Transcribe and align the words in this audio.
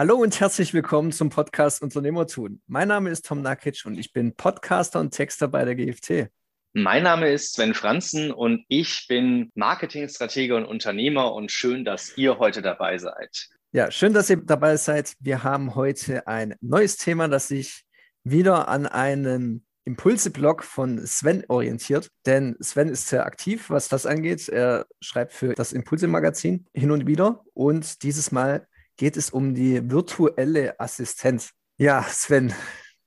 Hallo 0.00 0.16
und 0.16 0.40
herzlich 0.40 0.72
willkommen 0.72 1.12
zum 1.12 1.28
Podcast 1.28 1.82
Unternehmertun. 1.82 2.62
Mein 2.66 2.88
Name 2.88 3.10
ist 3.10 3.26
Tom 3.26 3.42
Nakic 3.42 3.82
und 3.84 3.98
ich 3.98 4.14
bin 4.14 4.34
Podcaster 4.34 4.98
und 4.98 5.10
Texter 5.10 5.46
bei 5.46 5.62
der 5.66 5.74
GFT. 5.74 6.30
Mein 6.72 7.02
Name 7.02 7.30
ist 7.30 7.52
Sven 7.52 7.74
Franzen 7.74 8.30
und 8.30 8.64
ich 8.68 9.04
bin 9.10 9.50
Marketingstratege 9.54 10.56
und 10.56 10.64
Unternehmer 10.64 11.34
und 11.34 11.52
schön, 11.52 11.84
dass 11.84 12.16
ihr 12.16 12.38
heute 12.38 12.62
dabei 12.62 12.96
seid. 12.96 13.48
Ja, 13.72 13.90
schön, 13.90 14.14
dass 14.14 14.30
ihr 14.30 14.38
dabei 14.38 14.78
seid. 14.78 15.12
Wir 15.20 15.44
haben 15.44 15.74
heute 15.74 16.26
ein 16.26 16.54
neues 16.62 16.96
Thema, 16.96 17.28
das 17.28 17.48
sich 17.48 17.84
wieder 18.24 18.68
an 18.68 18.86
einen 18.86 19.66
Impulse-Blog 19.84 20.64
von 20.64 21.04
Sven 21.06 21.44
orientiert, 21.48 22.08
denn 22.24 22.56
Sven 22.62 22.88
ist 22.88 23.08
sehr 23.08 23.26
aktiv, 23.26 23.68
was 23.68 23.88
das 23.90 24.06
angeht. 24.06 24.48
Er 24.48 24.86
schreibt 25.02 25.34
für 25.34 25.52
das 25.52 25.74
Impulse-Magazin 25.74 26.64
hin 26.72 26.90
und 26.90 27.06
wieder 27.06 27.44
und 27.52 28.02
dieses 28.02 28.32
Mal 28.32 28.66
geht 29.00 29.16
es 29.16 29.30
um 29.30 29.54
die 29.54 29.90
virtuelle 29.90 30.78
Assistenz. 30.78 31.54
Ja, 31.78 32.02
Sven, 32.02 32.52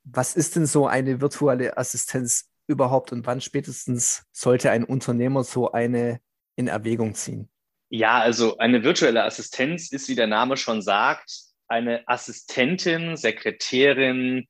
was 0.03 0.35
ist 0.35 0.55
denn 0.55 0.65
so 0.65 0.87
eine 0.87 1.21
virtuelle 1.21 1.77
Assistenz 1.77 2.49
überhaupt 2.65 3.11
und 3.11 3.27
wann 3.27 3.41
spätestens 3.41 4.23
sollte 4.31 4.71
ein 4.71 4.85
Unternehmer 4.85 5.43
so 5.43 5.71
eine 5.71 6.19
in 6.55 6.67
Erwägung 6.67 7.13
ziehen? 7.13 7.47
Ja, 7.89 8.17
also 8.17 8.57
eine 8.57 8.83
virtuelle 8.83 9.23
Assistenz 9.23 9.91
ist, 9.91 10.09
wie 10.09 10.15
der 10.15 10.25
Name 10.25 10.57
schon 10.57 10.81
sagt, 10.81 11.29
eine 11.67 12.01
Assistentin, 12.07 13.15
Sekretärin, 13.15 14.47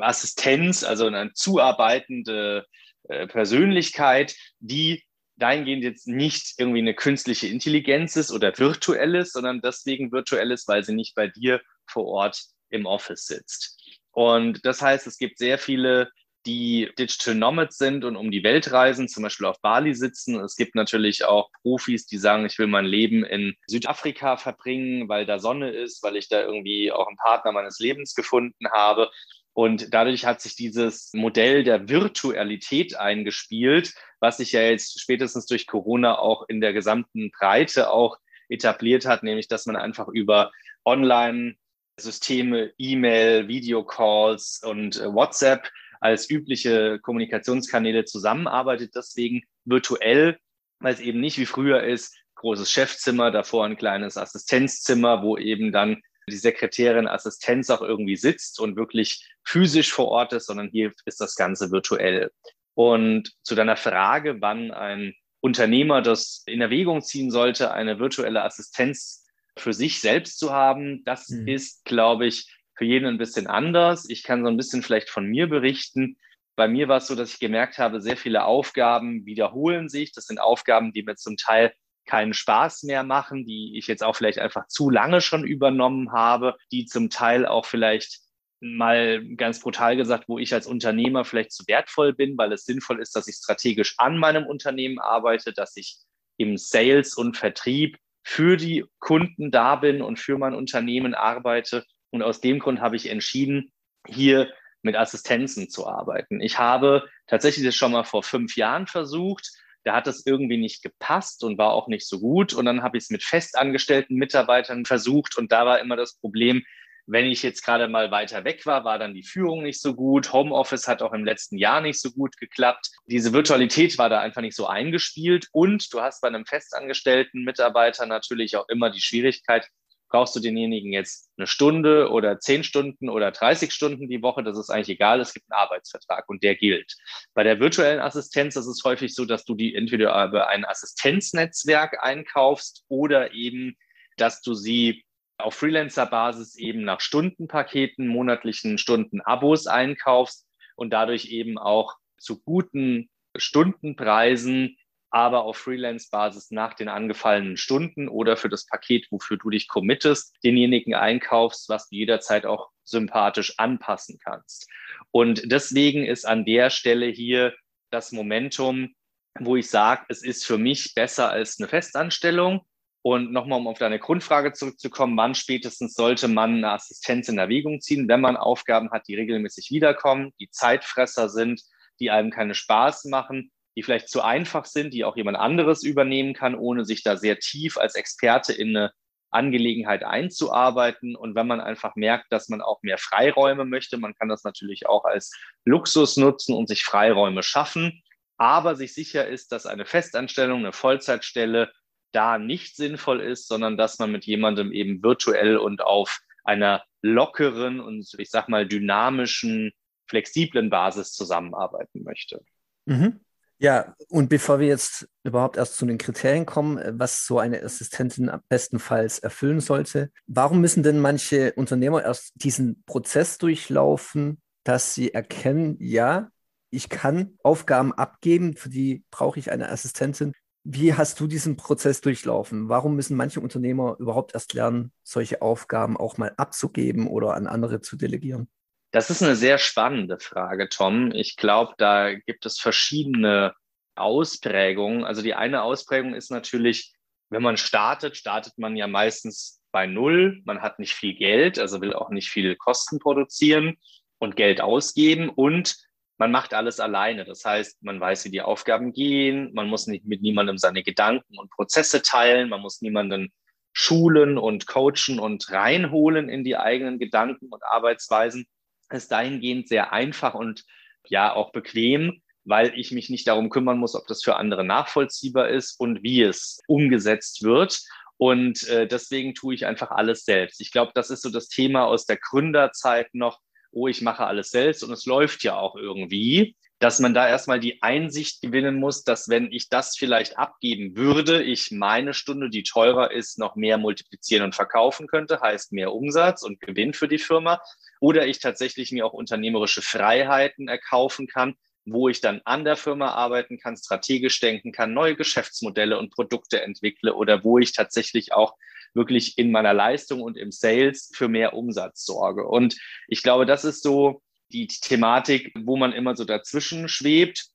Assistenz, 0.00 0.84
also 0.84 1.08
eine 1.08 1.32
zuarbeitende 1.32 2.66
äh, 3.08 3.26
Persönlichkeit, 3.26 4.36
die 4.60 5.02
dahingehend 5.36 5.82
jetzt 5.82 6.06
nicht 6.06 6.54
irgendwie 6.58 6.80
eine 6.80 6.94
künstliche 6.94 7.48
Intelligenz 7.48 8.16
ist 8.16 8.30
oder 8.30 8.56
virtuelles, 8.56 9.32
sondern 9.32 9.60
deswegen 9.60 10.12
virtuelles, 10.12 10.66
weil 10.68 10.84
sie 10.84 10.94
nicht 10.94 11.14
bei 11.14 11.28
dir 11.28 11.60
vor 11.86 12.06
Ort 12.06 12.42
im 12.70 12.86
Office 12.86 13.26
sitzt. 13.26 13.80
Und 14.12 14.64
das 14.64 14.80
heißt, 14.80 15.06
es 15.06 15.18
gibt 15.18 15.38
sehr 15.38 15.58
viele, 15.58 16.10
die 16.46 16.90
Digital 16.98 17.34
Nomads 17.34 17.78
sind 17.78 18.04
und 18.04 18.16
um 18.16 18.30
die 18.30 18.44
Welt 18.44 18.70
reisen, 18.70 19.08
zum 19.08 19.22
Beispiel 19.22 19.46
auf 19.46 19.60
Bali 19.62 19.94
sitzen. 19.94 20.38
Es 20.40 20.56
gibt 20.56 20.74
natürlich 20.74 21.24
auch 21.24 21.50
Profis, 21.62 22.06
die 22.06 22.18
sagen, 22.18 22.44
ich 22.44 22.58
will 22.58 22.66
mein 22.66 22.84
Leben 22.84 23.24
in 23.24 23.54
Südafrika 23.66 24.36
verbringen, 24.36 25.08
weil 25.08 25.26
da 25.26 25.38
Sonne 25.38 25.70
ist, 25.70 26.02
weil 26.02 26.16
ich 26.16 26.28
da 26.28 26.42
irgendwie 26.42 26.92
auch 26.92 27.08
einen 27.08 27.16
Partner 27.16 27.52
meines 27.52 27.78
Lebens 27.78 28.14
gefunden 28.14 28.68
habe. 28.70 29.10
Und 29.54 29.94
dadurch 29.94 30.26
hat 30.26 30.40
sich 30.40 30.56
dieses 30.56 31.12
Modell 31.14 31.62
der 31.62 31.88
Virtualität 31.88 32.96
eingespielt, 32.96 33.94
was 34.18 34.38
sich 34.38 34.50
ja 34.52 34.62
jetzt 34.62 35.00
spätestens 35.00 35.46
durch 35.46 35.68
Corona 35.68 36.18
auch 36.18 36.48
in 36.48 36.60
der 36.60 36.72
gesamten 36.72 37.30
Breite 37.30 37.90
auch 37.90 38.18
etabliert 38.48 39.06
hat, 39.06 39.22
nämlich 39.22 39.46
dass 39.46 39.66
man 39.66 39.76
einfach 39.76 40.08
über 40.08 40.50
Online-Systeme, 40.84 42.72
E-Mail, 42.78 43.46
Videocalls 43.46 44.60
und 44.64 45.00
äh, 45.00 45.12
WhatsApp 45.12 45.70
als 46.00 46.28
übliche 46.28 46.98
Kommunikationskanäle 46.98 48.04
zusammenarbeitet. 48.04 48.94
Deswegen 48.94 49.44
virtuell, 49.64 50.38
weil 50.80 50.94
es 50.94 51.00
eben 51.00 51.20
nicht 51.20 51.38
wie 51.38 51.46
früher 51.46 51.82
ist, 51.84 52.16
großes 52.34 52.70
Chefzimmer, 52.70 53.30
davor 53.30 53.64
ein 53.64 53.76
kleines 53.76 54.18
Assistenzzimmer, 54.18 55.22
wo 55.22 55.38
eben 55.38 55.72
dann 55.72 56.02
die 56.28 56.36
Sekretärin, 56.36 57.06
Assistenz 57.06 57.70
auch 57.70 57.82
irgendwie 57.82 58.16
sitzt 58.16 58.60
und 58.60 58.76
wirklich 58.76 59.28
physisch 59.44 59.92
vor 59.92 60.08
Ort 60.08 60.32
ist, 60.32 60.46
sondern 60.46 60.68
hier 60.68 60.92
ist 61.04 61.20
das 61.20 61.34
Ganze 61.34 61.70
virtuell. 61.70 62.30
Und 62.74 63.32
zu 63.42 63.54
deiner 63.54 63.76
Frage, 63.76 64.40
wann 64.40 64.70
ein 64.70 65.14
Unternehmer 65.40 66.02
das 66.02 66.42
in 66.46 66.60
Erwägung 66.60 67.02
ziehen 67.02 67.30
sollte, 67.30 67.72
eine 67.72 67.98
virtuelle 67.98 68.42
Assistenz 68.42 69.26
für 69.56 69.72
sich 69.72 70.00
selbst 70.00 70.38
zu 70.38 70.52
haben, 70.52 71.04
das 71.04 71.28
mhm. 71.28 71.46
ist, 71.46 71.84
glaube 71.84 72.26
ich, 72.26 72.50
für 72.74 72.84
jeden 72.84 73.06
ein 73.06 73.18
bisschen 73.18 73.46
anders. 73.46 74.08
Ich 74.08 74.22
kann 74.22 74.42
so 74.42 74.48
ein 74.48 74.56
bisschen 74.56 74.82
vielleicht 74.82 75.10
von 75.10 75.26
mir 75.26 75.48
berichten. 75.48 76.16
Bei 76.56 76.66
mir 76.66 76.88
war 76.88 76.98
es 76.98 77.06
so, 77.06 77.14
dass 77.14 77.34
ich 77.34 77.40
gemerkt 77.40 77.78
habe, 77.78 78.00
sehr 78.00 78.16
viele 78.16 78.44
Aufgaben 78.44 79.26
wiederholen 79.26 79.88
sich. 79.88 80.12
Das 80.12 80.24
sind 80.24 80.40
Aufgaben, 80.40 80.92
die 80.92 81.02
mir 81.02 81.16
zum 81.16 81.36
Teil 81.36 81.72
keinen 82.06 82.34
Spaß 82.34 82.84
mehr 82.84 83.02
machen, 83.02 83.44
die 83.46 83.78
ich 83.78 83.86
jetzt 83.86 84.02
auch 84.02 84.16
vielleicht 84.16 84.38
einfach 84.38 84.66
zu 84.68 84.90
lange 84.90 85.20
schon 85.20 85.44
übernommen 85.44 86.12
habe, 86.12 86.56
die 86.72 86.84
zum 86.84 87.10
Teil 87.10 87.46
auch 87.46 87.66
vielleicht 87.66 88.20
mal 88.60 89.22
ganz 89.36 89.60
brutal 89.60 89.96
gesagt, 89.96 90.24
wo 90.28 90.38
ich 90.38 90.54
als 90.54 90.66
Unternehmer 90.66 91.24
vielleicht 91.24 91.52
zu 91.52 91.64
wertvoll 91.66 92.14
bin, 92.14 92.36
weil 92.38 92.52
es 92.52 92.64
sinnvoll 92.64 93.00
ist, 93.00 93.14
dass 93.14 93.28
ich 93.28 93.36
strategisch 93.36 93.94
an 93.98 94.18
meinem 94.18 94.46
Unternehmen 94.46 94.98
arbeite, 94.98 95.52
dass 95.52 95.76
ich 95.76 95.98
im 96.38 96.56
Sales 96.56 97.14
und 97.14 97.36
Vertrieb 97.36 97.98
für 98.22 98.56
die 98.56 98.84
Kunden 99.00 99.50
da 99.50 99.76
bin 99.76 100.00
und 100.00 100.18
für 100.18 100.38
mein 100.38 100.54
Unternehmen 100.54 101.14
arbeite. 101.14 101.84
Und 102.10 102.22
aus 102.22 102.40
dem 102.40 102.58
Grund 102.58 102.80
habe 102.80 102.96
ich 102.96 103.10
entschieden, 103.10 103.72
hier 104.06 104.50
mit 104.82 104.96
Assistenzen 104.96 105.68
zu 105.68 105.86
arbeiten. 105.86 106.40
Ich 106.40 106.58
habe 106.58 107.08
tatsächlich 107.26 107.64
das 107.64 107.74
schon 107.74 107.92
mal 107.92 108.04
vor 108.04 108.22
fünf 108.22 108.56
Jahren 108.56 108.86
versucht, 108.86 109.50
da 109.84 109.94
hat 109.94 110.06
es 110.06 110.26
irgendwie 110.26 110.56
nicht 110.56 110.82
gepasst 110.82 111.44
und 111.44 111.58
war 111.58 111.72
auch 111.72 111.88
nicht 111.88 112.08
so 112.08 112.20
gut. 112.20 112.54
Und 112.54 112.64
dann 112.64 112.82
habe 112.82 112.96
ich 112.96 113.04
es 113.04 113.10
mit 113.10 113.22
festangestellten 113.22 114.16
Mitarbeitern 114.16 114.84
versucht 114.84 115.36
und 115.36 115.52
da 115.52 115.66
war 115.66 115.80
immer 115.80 115.96
das 115.96 116.18
Problem, 116.18 116.64
wenn 117.06 117.26
ich 117.26 117.42
jetzt 117.42 117.62
gerade 117.62 117.86
mal 117.88 118.10
weiter 118.10 118.44
weg 118.44 118.64
war, 118.64 118.84
war 118.84 118.98
dann 118.98 119.14
die 119.14 119.22
Führung 119.22 119.62
nicht 119.62 119.80
so 119.80 119.94
gut. 119.94 120.32
Homeoffice 120.32 120.88
hat 120.88 121.02
auch 121.02 121.12
im 121.12 121.24
letzten 121.24 121.58
Jahr 121.58 121.80
nicht 121.80 122.00
so 122.00 122.10
gut 122.10 122.36
geklappt. 122.38 122.90
Diese 123.06 123.32
Virtualität 123.32 123.98
war 123.98 124.08
da 124.08 124.20
einfach 124.20 124.40
nicht 124.40 124.56
so 124.56 124.66
eingespielt. 124.66 125.48
Und 125.52 125.92
du 125.92 126.00
hast 126.00 126.22
bei 126.22 126.28
einem 126.28 126.46
festangestellten 126.46 127.44
Mitarbeiter 127.44 128.06
natürlich 128.06 128.56
auch 128.56 128.68
immer 128.68 128.88
die 128.90 129.02
Schwierigkeit, 129.02 129.68
brauchst 130.14 130.36
du 130.36 130.38
denjenigen 130.38 130.92
jetzt 130.92 131.28
eine 131.36 131.48
Stunde 131.48 132.08
oder 132.08 132.38
zehn 132.38 132.62
Stunden 132.62 133.08
oder 133.08 133.32
30 133.32 133.72
Stunden 133.72 134.08
die 134.08 134.22
Woche, 134.22 134.44
das 134.44 134.56
ist 134.56 134.70
eigentlich 134.70 134.90
egal, 134.90 135.18
es 135.18 135.34
gibt 135.34 135.50
einen 135.50 135.60
Arbeitsvertrag 135.60 136.28
und 136.28 136.44
der 136.44 136.54
gilt. 136.54 136.94
Bei 137.34 137.42
der 137.42 137.58
virtuellen 137.58 137.98
Assistenz 137.98 138.54
ist 138.54 138.68
es 138.68 138.84
häufig 138.84 139.12
so, 139.12 139.24
dass 139.24 139.44
du 139.44 139.56
die 139.56 139.74
entweder 139.74 140.24
über 140.24 140.46
ein 140.46 140.64
Assistenznetzwerk 140.64 142.00
einkaufst 142.00 142.84
oder 142.86 143.34
eben, 143.34 143.76
dass 144.16 144.40
du 144.40 144.54
sie 144.54 145.04
auf 145.36 145.56
Freelancer-Basis 145.56 146.54
eben 146.58 146.84
nach 146.84 147.00
Stundenpaketen, 147.00 148.06
monatlichen 148.06 148.78
Stundenabos 148.78 149.66
einkaufst 149.66 150.46
und 150.76 150.92
dadurch 150.92 151.24
eben 151.24 151.58
auch 151.58 151.96
zu 152.18 152.40
guten 152.40 153.10
Stundenpreisen 153.36 154.76
aber 155.14 155.44
auf 155.44 155.58
Freelance-Basis 155.58 156.50
nach 156.50 156.74
den 156.74 156.88
angefallenen 156.88 157.56
Stunden 157.56 158.08
oder 158.08 158.36
für 158.36 158.48
das 158.48 158.66
Paket, 158.66 159.06
wofür 159.12 159.36
du 159.36 159.48
dich 159.48 159.68
committest, 159.68 160.34
denjenigen 160.42 160.92
einkaufst, 160.92 161.68
was 161.68 161.88
du 161.88 161.94
jederzeit 161.94 162.46
auch 162.46 162.70
sympathisch 162.82 163.54
anpassen 163.56 164.18
kannst. 164.24 164.68
Und 165.12 165.52
deswegen 165.52 166.04
ist 166.04 166.26
an 166.26 166.44
der 166.44 166.68
Stelle 166.68 167.06
hier 167.06 167.54
das 167.92 168.10
Momentum, 168.10 168.92
wo 169.38 169.54
ich 169.54 169.70
sage, 169.70 170.04
es 170.08 170.24
ist 170.24 170.44
für 170.44 170.58
mich 170.58 170.94
besser 170.96 171.30
als 171.30 171.60
eine 171.60 171.68
Festanstellung. 171.68 172.62
Und 173.02 173.30
nochmal, 173.30 173.60
um 173.60 173.68
auf 173.68 173.78
deine 173.78 174.00
Grundfrage 174.00 174.52
zurückzukommen, 174.52 175.16
wann 175.16 175.36
spätestens 175.36 175.94
sollte 175.94 176.26
man 176.26 176.56
eine 176.56 176.72
Assistenz 176.72 177.28
in 177.28 177.38
Erwägung 177.38 177.80
ziehen, 177.80 178.08
wenn 178.08 178.20
man 178.20 178.36
Aufgaben 178.36 178.90
hat, 178.90 179.06
die 179.06 179.14
regelmäßig 179.14 179.70
wiederkommen, 179.70 180.32
die 180.40 180.50
Zeitfresser 180.50 181.28
sind, 181.28 181.62
die 182.00 182.10
einem 182.10 182.32
keine 182.32 182.56
Spaß 182.56 183.04
machen 183.04 183.52
die 183.76 183.82
vielleicht 183.82 184.08
zu 184.08 184.22
einfach 184.22 184.64
sind, 184.64 184.94
die 184.94 185.04
auch 185.04 185.16
jemand 185.16 185.36
anderes 185.36 185.82
übernehmen 185.82 186.34
kann, 186.34 186.54
ohne 186.54 186.84
sich 186.84 187.02
da 187.02 187.16
sehr 187.16 187.38
tief 187.38 187.76
als 187.76 187.94
Experte 187.94 188.52
in 188.52 188.76
eine 188.76 188.92
Angelegenheit 189.30 190.04
einzuarbeiten. 190.04 191.16
Und 191.16 191.34
wenn 191.34 191.46
man 191.46 191.60
einfach 191.60 191.96
merkt, 191.96 192.32
dass 192.32 192.48
man 192.48 192.62
auch 192.62 192.82
mehr 192.82 192.98
Freiräume 192.98 193.64
möchte, 193.64 193.98
man 193.98 194.14
kann 194.14 194.28
das 194.28 194.44
natürlich 194.44 194.86
auch 194.86 195.04
als 195.04 195.32
Luxus 195.64 196.16
nutzen 196.16 196.54
und 196.54 196.68
sich 196.68 196.84
Freiräume 196.84 197.42
schaffen, 197.42 198.02
aber 198.36 198.76
sich 198.76 198.94
sicher 198.94 199.26
ist, 199.26 199.52
dass 199.52 199.66
eine 199.66 199.84
Festanstellung, 199.84 200.60
eine 200.60 200.72
Vollzeitstelle 200.72 201.72
da 202.12 202.38
nicht 202.38 202.76
sinnvoll 202.76 203.20
ist, 203.20 203.48
sondern 203.48 203.76
dass 203.76 203.98
man 203.98 204.12
mit 204.12 204.24
jemandem 204.24 204.72
eben 204.72 205.02
virtuell 205.02 205.56
und 205.56 205.82
auf 205.82 206.20
einer 206.44 206.84
lockeren 207.02 207.80
und 207.80 208.06
ich 208.18 208.30
sag 208.30 208.48
mal 208.48 208.66
dynamischen, 208.66 209.72
flexiblen 210.06 210.70
Basis 210.70 211.12
zusammenarbeiten 211.12 212.04
möchte. 212.04 212.44
Mhm. 212.86 213.20
Ja, 213.64 213.94
und 214.10 214.28
bevor 214.28 214.60
wir 214.60 214.66
jetzt 214.66 215.08
überhaupt 215.22 215.56
erst 215.56 215.76
zu 215.76 215.86
den 215.86 215.96
Kriterien 215.96 216.44
kommen, 216.44 216.76
äh, 216.76 216.92
was 216.96 217.24
so 217.24 217.38
eine 217.38 217.62
Assistentin 217.62 218.30
bestenfalls 218.50 219.20
erfüllen 219.20 219.60
sollte, 219.60 220.10
warum 220.26 220.60
müssen 220.60 220.82
denn 220.82 221.00
manche 221.00 221.54
Unternehmer 221.54 222.04
erst 222.04 222.32
diesen 222.34 222.84
Prozess 222.84 223.38
durchlaufen, 223.38 224.42
dass 224.64 224.94
sie 224.94 225.14
erkennen, 225.14 225.78
ja, 225.80 226.28
ich 226.68 226.90
kann 226.90 227.38
Aufgaben 227.42 227.94
abgeben, 227.94 228.54
für 228.54 228.68
die 228.68 229.02
brauche 229.10 229.38
ich 229.38 229.50
eine 229.50 229.70
Assistentin. 229.70 230.34
Wie 230.64 230.92
hast 230.92 231.18
du 231.20 231.26
diesen 231.26 231.56
Prozess 231.56 232.02
durchlaufen? 232.02 232.68
Warum 232.68 232.94
müssen 232.96 233.16
manche 233.16 233.40
Unternehmer 233.40 233.96
überhaupt 233.98 234.34
erst 234.34 234.52
lernen, 234.52 234.92
solche 235.02 235.40
Aufgaben 235.40 235.96
auch 235.96 236.18
mal 236.18 236.34
abzugeben 236.36 237.06
oder 237.06 237.32
an 237.32 237.46
andere 237.46 237.80
zu 237.80 237.96
delegieren? 237.96 238.46
Das 238.94 239.10
ist 239.10 239.24
eine 239.24 239.34
sehr 239.34 239.58
spannende 239.58 240.20
Frage, 240.20 240.68
Tom. 240.68 241.10
Ich 241.10 241.34
glaube, 241.34 241.74
da 241.78 242.14
gibt 242.14 242.46
es 242.46 242.60
verschiedene 242.60 243.52
Ausprägungen. 243.96 245.02
Also 245.02 245.20
die 245.20 245.34
eine 245.34 245.62
Ausprägung 245.62 246.14
ist 246.14 246.30
natürlich, 246.30 246.94
wenn 247.28 247.42
man 247.42 247.56
startet, 247.56 248.16
startet 248.16 248.56
man 248.56 248.76
ja 248.76 248.86
meistens 248.86 249.60
bei 249.72 249.88
Null, 249.88 250.42
man 250.44 250.62
hat 250.62 250.78
nicht 250.78 250.94
viel 250.94 251.16
Geld, 251.16 251.58
also 251.58 251.80
will 251.80 251.92
auch 251.92 252.10
nicht 252.10 252.28
viel 252.28 252.54
Kosten 252.54 253.00
produzieren 253.00 253.78
und 254.20 254.36
Geld 254.36 254.60
ausgeben 254.60 255.28
und 255.28 255.76
man 256.16 256.30
macht 256.30 256.54
alles 256.54 256.78
alleine. 256.78 257.24
Das 257.24 257.44
heißt, 257.44 257.82
man 257.82 257.98
weiß, 257.98 258.26
wie 258.26 258.30
die 258.30 258.42
Aufgaben 258.42 258.92
gehen, 258.92 259.52
man 259.54 259.66
muss 259.66 259.88
nicht 259.88 260.04
mit 260.04 260.22
niemandem 260.22 260.56
seine 260.56 260.84
Gedanken 260.84 261.36
und 261.36 261.50
Prozesse 261.50 262.00
teilen, 262.00 262.48
man 262.48 262.60
muss 262.60 262.80
niemanden 262.80 263.32
schulen 263.72 264.38
und 264.38 264.68
coachen 264.68 265.18
und 265.18 265.50
reinholen 265.50 266.28
in 266.28 266.44
die 266.44 266.56
eigenen 266.56 267.00
Gedanken 267.00 267.48
und 267.48 267.64
Arbeitsweisen. 267.64 268.46
Ist 268.90 269.10
dahingehend 269.10 269.68
sehr 269.68 269.92
einfach 269.92 270.34
und 270.34 270.64
ja 271.08 271.34
auch 271.34 271.52
bequem, 271.52 272.22
weil 272.44 272.78
ich 272.78 272.92
mich 272.92 273.10
nicht 273.10 273.26
darum 273.26 273.50
kümmern 273.50 273.78
muss, 273.78 273.94
ob 273.94 274.06
das 274.06 274.22
für 274.22 274.36
andere 274.36 274.64
nachvollziehbar 274.64 275.48
ist 275.48 275.78
und 275.80 276.02
wie 276.02 276.22
es 276.22 276.60
umgesetzt 276.66 277.42
wird. 277.42 277.80
Und 278.16 278.68
äh, 278.68 278.86
deswegen 278.86 279.34
tue 279.34 279.54
ich 279.54 279.66
einfach 279.66 279.90
alles 279.90 280.24
selbst. 280.24 280.60
Ich 280.60 280.70
glaube, 280.70 280.92
das 280.94 281.10
ist 281.10 281.22
so 281.22 281.30
das 281.30 281.48
Thema 281.48 281.84
aus 281.84 282.06
der 282.06 282.16
Gründerzeit 282.16 283.12
noch, 283.14 283.40
oh, 283.72 283.88
ich 283.88 284.02
mache 284.02 284.26
alles 284.26 284.50
selbst 284.50 284.84
und 284.84 284.92
es 284.92 285.04
läuft 285.04 285.42
ja 285.42 285.56
auch 285.56 285.74
irgendwie, 285.74 286.56
dass 286.78 286.98
man 286.98 287.14
da 287.14 287.28
erstmal 287.28 287.60
die 287.60 287.82
Einsicht 287.82 288.42
gewinnen 288.42 288.76
muss, 288.76 289.04
dass 289.04 289.28
wenn 289.28 289.50
ich 289.52 289.68
das 289.68 289.96
vielleicht 289.96 290.38
abgeben 290.38 290.96
würde, 290.96 291.42
ich 291.42 291.70
meine 291.70 292.14
Stunde, 292.14 292.50
die 292.50 292.62
teurer 292.62 293.10
ist, 293.10 293.38
noch 293.38 293.56
mehr 293.56 293.78
multiplizieren 293.78 294.44
und 294.44 294.54
verkaufen 294.54 295.06
könnte, 295.06 295.40
heißt 295.40 295.72
mehr 295.72 295.92
Umsatz 295.92 296.42
und 296.42 296.60
Gewinn 296.60 296.92
für 296.92 297.08
die 297.08 297.18
Firma. 297.18 297.60
Oder 298.00 298.26
ich 298.26 298.40
tatsächlich 298.40 298.92
mir 298.92 299.06
auch 299.06 299.12
unternehmerische 299.12 299.82
Freiheiten 299.82 300.68
erkaufen 300.68 301.26
kann, 301.26 301.54
wo 301.86 302.08
ich 302.08 302.20
dann 302.20 302.40
an 302.44 302.64
der 302.64 302.76
Firma 302.76 303.12
arbeiten 303.12 303.58
kann, 303.58 303.76
strategisch 303.76 304.40
denken 304.40 304.72
kann, 304.72 304.94
neue 304.94 305.16
Geschäftsmodelle 305.16 305.98
und 305.98 306.12
Produkte 306.12 306.62
entwickle 306.62 307.14
oder 307.14 307.44
wo 307.44 307.58
ich 307.58 307.72
tatsächlich 307.72 308.32
auch 308.32 308.56
wirklich 308.94 309.38
in 309.38 309.50
meiner 309.50 309.74
Leistung 309.74 310.22
und 310.22 310.36
im 310.36 310.52
Sales 310.52 311.10
für 311.14 311.28
mehr 311.28 311.54
Umsatz 311.54 312.04
sorge. 312.04 312.46
Und 312.46 312.76
ich 313.08 313.22
glaube, 313.22 313.44
das 313.44 313.64
ist 313.64 313.82
so 313.82 314.22
die 314.52 314.66
Thematik, 314.68 315.52
wo 315.58 315.76
man 315.76 315.92
immer 315.92 316.16
so 316.16 316.24
dazwischen 316.24 316.88
schwebt, 316.88 317.46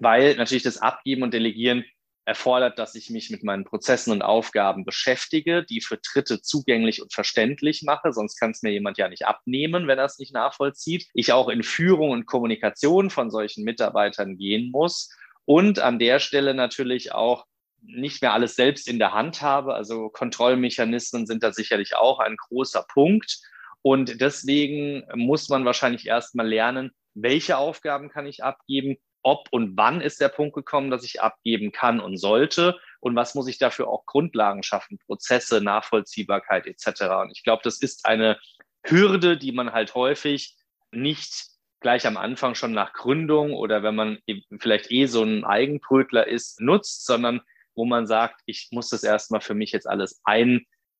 weil 0.00 0.36
natürlich 0.36 0.62
das 0.62 0.78
Abgeben 0.78 1.22
und 1.22 1.34
Delegieren 1.34 1.84
erfordert, 2.26 2.78
dass 2.78 2.94
ich 2.94 3.10
mich 3.10 3.30
mit 3.30 3.44
meinen 3.44 3.64
Prozessen 3.64 4.10
und 4.10 4.22
Aufgaben 4.22 4.84
beschäftige, 4.84 5.62
die 5.64 5.80
für 5.80 5.98
Dritte 5.98 6.40
zugänglich 6.40 7.02
und 7.02 7.12
verständlich 7.12 7.82
mache, 7.82 8.12
sonst 8.12 8.38
kann 8.38 8.52
es 8.52 8.62
mir 8.62 8.70
jemand 8.70 8.96
ja 8.96 9.08
nicht 9.08 9.26
abnehmen, 9.26 9.86
wenn 9.86 9.98
er 9.98 10.06
es 10.06 10.18
nicht 10.18 10.32
nachvollzieht. 10.32 11.06
Ich 11.12 11.32
auch 11.32 11.48
in 11.48 11.62
Führung 11.62 12.10
und 12.10 12.26
Kommunikation 12.26 13.10
von 13.10 13.30
solchen 13.30 13.64
Mitarbeitern 13.64 14.38
gehen 14.38 14.70
muss 14.70 15.10
und 15.44 15.80
an 15.80 15.98
der 15.98 16.18
Stelle 16.18 16.54
natürlich 16.54 17.12
auch 17.12 17.44
nicht 17.82 18.22
mehr 18.22 18.32
alles 18.32 18.56
selbst 18.56 18.88
in 18.88 18.98
der 18.98 19.12
Hand 19.12 19.42
habe. 19.42 19.74
Also 19.74 20.08
Kontrollmechanismen 20.08 21.26
sind 21.26 21.42
da 21.42 21.52
sicherlich 21.52 21.96
auch 21.96 22.18
ein 22.18 22.36
großer 22.36 22.86
Punkt. 22.88 23.40
Und 23.86 24.22
deswegen 24.22 25.04
muss 25.14 25.50
man 25.50 25.66
wahrscheinlich 25.66 26.06
erstmal 26.06 26.48
lernen, 26.48 26.92
welche 27.12 27.58
Aufgaben 27.58 28.08
kann 28.08 28.26
ich 28.26 28.42
abgeben, 28.42 28.96
ob 29.22 29.48
und 29.50 29.76
wann 29.76 30.00
ist 30.00 30.22
der 30.22 30.30
Punkt 30.30 30.54
gekommen, 30.54 30.90
dass 30.90 31.04
ich 31.04 31.20
abgeben 31.20 31.70
kann 31.70 32.00
und 32.00 32.16
sollte 32.16 32.78
und 33.00 33.14
was 33.14 33.34
muss 33.34 33.46
ich 33.46 33.58
dafür 33.58 33.88
auch 33.88 34.06
Grundlagen 34.06 34.62
schaffen, 34.62 34.98
Prozesse, 35.04 35.60
Nachvollziehbarkeit 35.60 36.66
etc. 36.66 37.02
Und 37.22 37.30
ich 37.32 37.42
glaube, 37.42 37.60
das 37.62 37.82
ist 37.82 38.06
eine 38.06 38.38
Hürde, 38.86 39.36
die 39.36 39.52
man 39.52 39.72
halt 39.72 39.94
häufig 39.94 40.56
nicht 40.90 41.48
gleich 41.80 42.06
am 42.06 42.16
Anfang 42.16 42.54
schon 42.54 42.72
nach 42.72 42.94
Gründung 42.94 43.52
oder 43.52 43.82
wenn 43.82 43.94
man 43.94 44.18
vielleicht 44.60 44.90
eh 44.90 45.04
so 45.04 45.22
ein 45.22 45.44
Eigenbrötler 45.44 46.26
ist, 46.26 46.58
nutzt, 46.58 47.04
sondern 47.04 47.42
wo 47.74 47.84
man 47.84 48.06
sagt, 48.06 48.40
ich 48.46 48.68
muss 48.70 48.88
das 48.88 49.02
erstmal 49.02 49.42
für 49.42 49.54
mich 49.54 49.72
jetzt 49.72 49.86
alles 49.86 50.22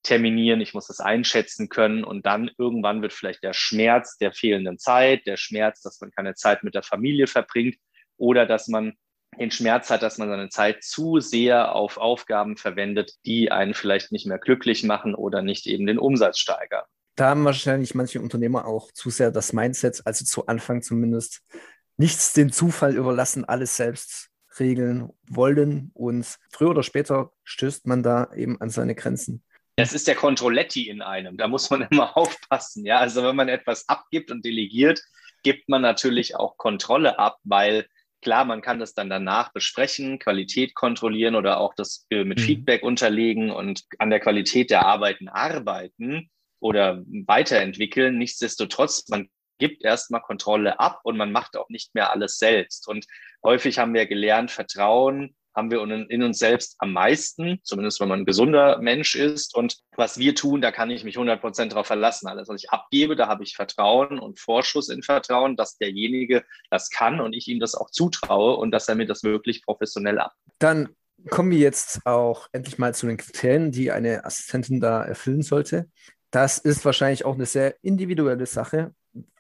einterminieren, 0.05 0.61
ich 0.61 0.75
muss 0.75 0.87
das 0.87 1.01
einschätzen 1.01 1.69
können 1.69 2.05
und 2.05 2.27
dann 2.27 2.51
irgendwann 2.59 3.03
wird 3.03 3.13
vielleicht 3.13 3.43
der 3.43 3.55
Schmerz 3.55 4.17
der 4.19 4.33
fehlenden 4.33 4.79
Zeit, 4.79 5.27
der 5.27 5.37
Schmerz, 5.37 5.81
dass 5.83 6.01
man 6.01 6.11
keine 6.11 6.35
Zeit 6.35 6.63
mit 6.63 6.75
der 6.75 6.83
Familie 6.83 7.27
verbringt 7.27 7.77
oder 8.17 8.47
dass 8.47 8.69
man 8.69 8.95
den 9.39 9.51
Schmerz 9.51 9.91
hat, 9.91 10.03
dass 10.03 10.19
man 10.19 10.29
seine 10.29 10.49
Zeit 10.49 10.85
zu 10.85 11.19
sehr 11.19 11.75
auf 11.75 11.97
Aufgaben 11.97 12.57
verwendet, 12.57 13.15
die 13.27 13.51
einen 13.51 13.75
vielleicht 13.75 14.13
nicht 14.13 14.27
mehr 14.27 14.39
glücklich 14.39 14.85
machen 14.85 15.15
oder 15.15 15.43
nicht 15.43 15.67
eben 15.67 15.87
den 15.87 15.99
Umsatz 15.99 16.39
steigern. 16.39 16.85
Da 17.17 17.31
haben 17.31 17.45
wahrscheinlich 17.45 17.95
manche 17.95 18.21
Unternehmer 18.21 18.67
auch 18.67 18.93
zu 18.93 19.11
sehr 19.11 19.31
das 19.31 19.53
Mindset, 19.53 20.03
also 20.05 20.25
zu 20.25 20.47
Anfang 20.47 20.83
zumindest, 20.83 21.43
nichts 21.97 22.33
dem 22.33 22.53
Zufall 22.53 22.95
überlassen, 22.95 23.45
alles 23.45 23.77
selbst 23.77 24.31
regeln 24.59 25.11
wollen 25.29 25.91
und 25.95 26.39
früher 26.51 26.71
oder 26.71 26.83
später 26.85 27.33
stößt 27.43 27.87
man 27.87 28.03
da 28.05 28.33
eben 28.35 28.61
an 28.61 28.71
seine 28.71 28.95
Grenzen. 28.95 29.43
Es 29.77 29.93
ist 29.93 30.07
der 30.07 30.15
Controletti 30.15 30.89
in 30.89 31.03
einem, 31.03 31.37
da 31.37 31.49
muss 31.49 31.71
man 31.71 31.83
immer 31.91 32.17
aufpassen. 32.17 32.85
Ja, 32.87 32.99
also 32.99 33.23
wenn 33.23 33.37
man 33.37 33.49
etwas 33.49 33.89
abgibt 33.89 34.31
und 34.31 34.45
delegiert, 34.45 35.03
gibt 35.43 35.69
man 35.69 35.83
natürlich 35.83 36.37
auch 36.37 36.57
Kontrolle 36.57 37.19
ab, 37.19 37.39
weil 37.45 37.87
klar, 38.23 38.45
man 38.45 38.63
kann 38.63 38.79
das 38.79 38.95
dann 38.95 39.11
danach 39.11 39.53
besprechen, 39.53 40.19
Qualität 40.19 40.75
kontrollieren 40.75 41.37
oder 41.37 41.59
auch 41.59 41.75
das 41.75 42.07
äh, 42.11 42.25
mit 42.25 42.39
mhm. 42.39 42.43
Feedback 42.43 42.83
unterlegen 42.83 43.51
und 43.51 43.85
an 43.99 44.11
der 44.11 44.21
Qualität 44.21 44.71
der 44.71 44.87
Arbeiten 44.87 45.29
arbeiten 45.29 46.31
oder 46.59 47.03
weiterentwickeln. 47.27 48.17
Nichtsdestotrotz, 48.17 49.09
man 49.09 49.29
gibt 49.59 49.85
erstmal 49.85 50.23
Kontrolle 50.23 50.81
ab 50.81 51.01
und 51.05 51.17
man 51.17 51.31
macht 51.31 51.57
auch 51.57 51.69
nicht 51.69 51.95
mehr 51.95 52.11
alles 52.11 52.39
selbst. 52.39 52.89
Und 52.89 53.07
häufig 53.45 53.79
haben 53.79 53.95
wir 53.95 54.07
gelernt, 54.07 54.51
Vertrauen 54.51 55.37
haben 55.55 55.71
wir 55.71 55.83
in 55.83 56.23
uns 56.23 56.39
selbst 56.39 56.77
am 56.79 56.93
meisten, 56.93 57.61
zumindest 57.63 58.01
wenn 58.01 58.09
man 58.09 58.21
ein 58.21 58.25
gesunder 58.25 58.79
Mensch 58.79 59.15
ist. 59.15 59.55
Und 59.55 59.79
was 59.97 60.19
wir 60.19 60.35
tun, 60.35 60.61
da 60.61 60.73
kann 60.73 60.91
ich 60.91 61.05
mich 61.05 61.17
100 61.17 61.41
Prozent 61.41 61.73
darauf 61.73 61.87
verlassen. 61.87 62.27
Alles, 62.27 62.49
was 62.49 62.63
ich 62.63 62.71
abgebe, 62.71 63.17
da 63.17 63.29
habe 63.29 63.45
ich 63.45 63.55
Vertrauen 63.55 64.19
und 64.19 64.39
Vorschuss 64.39 64.89
in 64.89 65.03
Vertrauen, 65.03 65.57
dass 65.57 65.77
derjenige 65.79 66.45
das 66.71 66.91
kann 66.91 67.21
und 67.21 67.33
ich 67.33 67.49
ihm 67.49 67.61
das 67.61 67.75
auch 67.75 67.91
zutraue 67.91 68.57
und 68.57 68.71
dass 68.71 68.89
er 68.89 68.97
mir 68.97 69.07
das 69.07 69.23
wirklich 69.23 69.63
professionell 69.65 70.19
ab. 70.19 70.33
Dann 70.59 70.89
kommen 71.31 71.51
wir 71.51 71.59
jetzt 71.59 72.05
auch 72.05 72.49
endlich 72.53 72.79
mal 72.79 72.95
zu 72.95 73.07
den 73.07 73.17
Kriterien, 73.17 73.71
die 73.71 73.93
eine 73.93 74.25
Assistentin 74.25 74.81
da 74.81 75.03
erfüllen 75.03 75.43
sollte. 75.43 75.89
Das 76.31 76.59
ist 76.59 76.85
wahrscheinlich 76.85 77.25
auch 77.25 77.35
eine 77.35 77.47
sehr 77.47 77.77
individuelle 77.83 78.47
Sache 78.47 78.93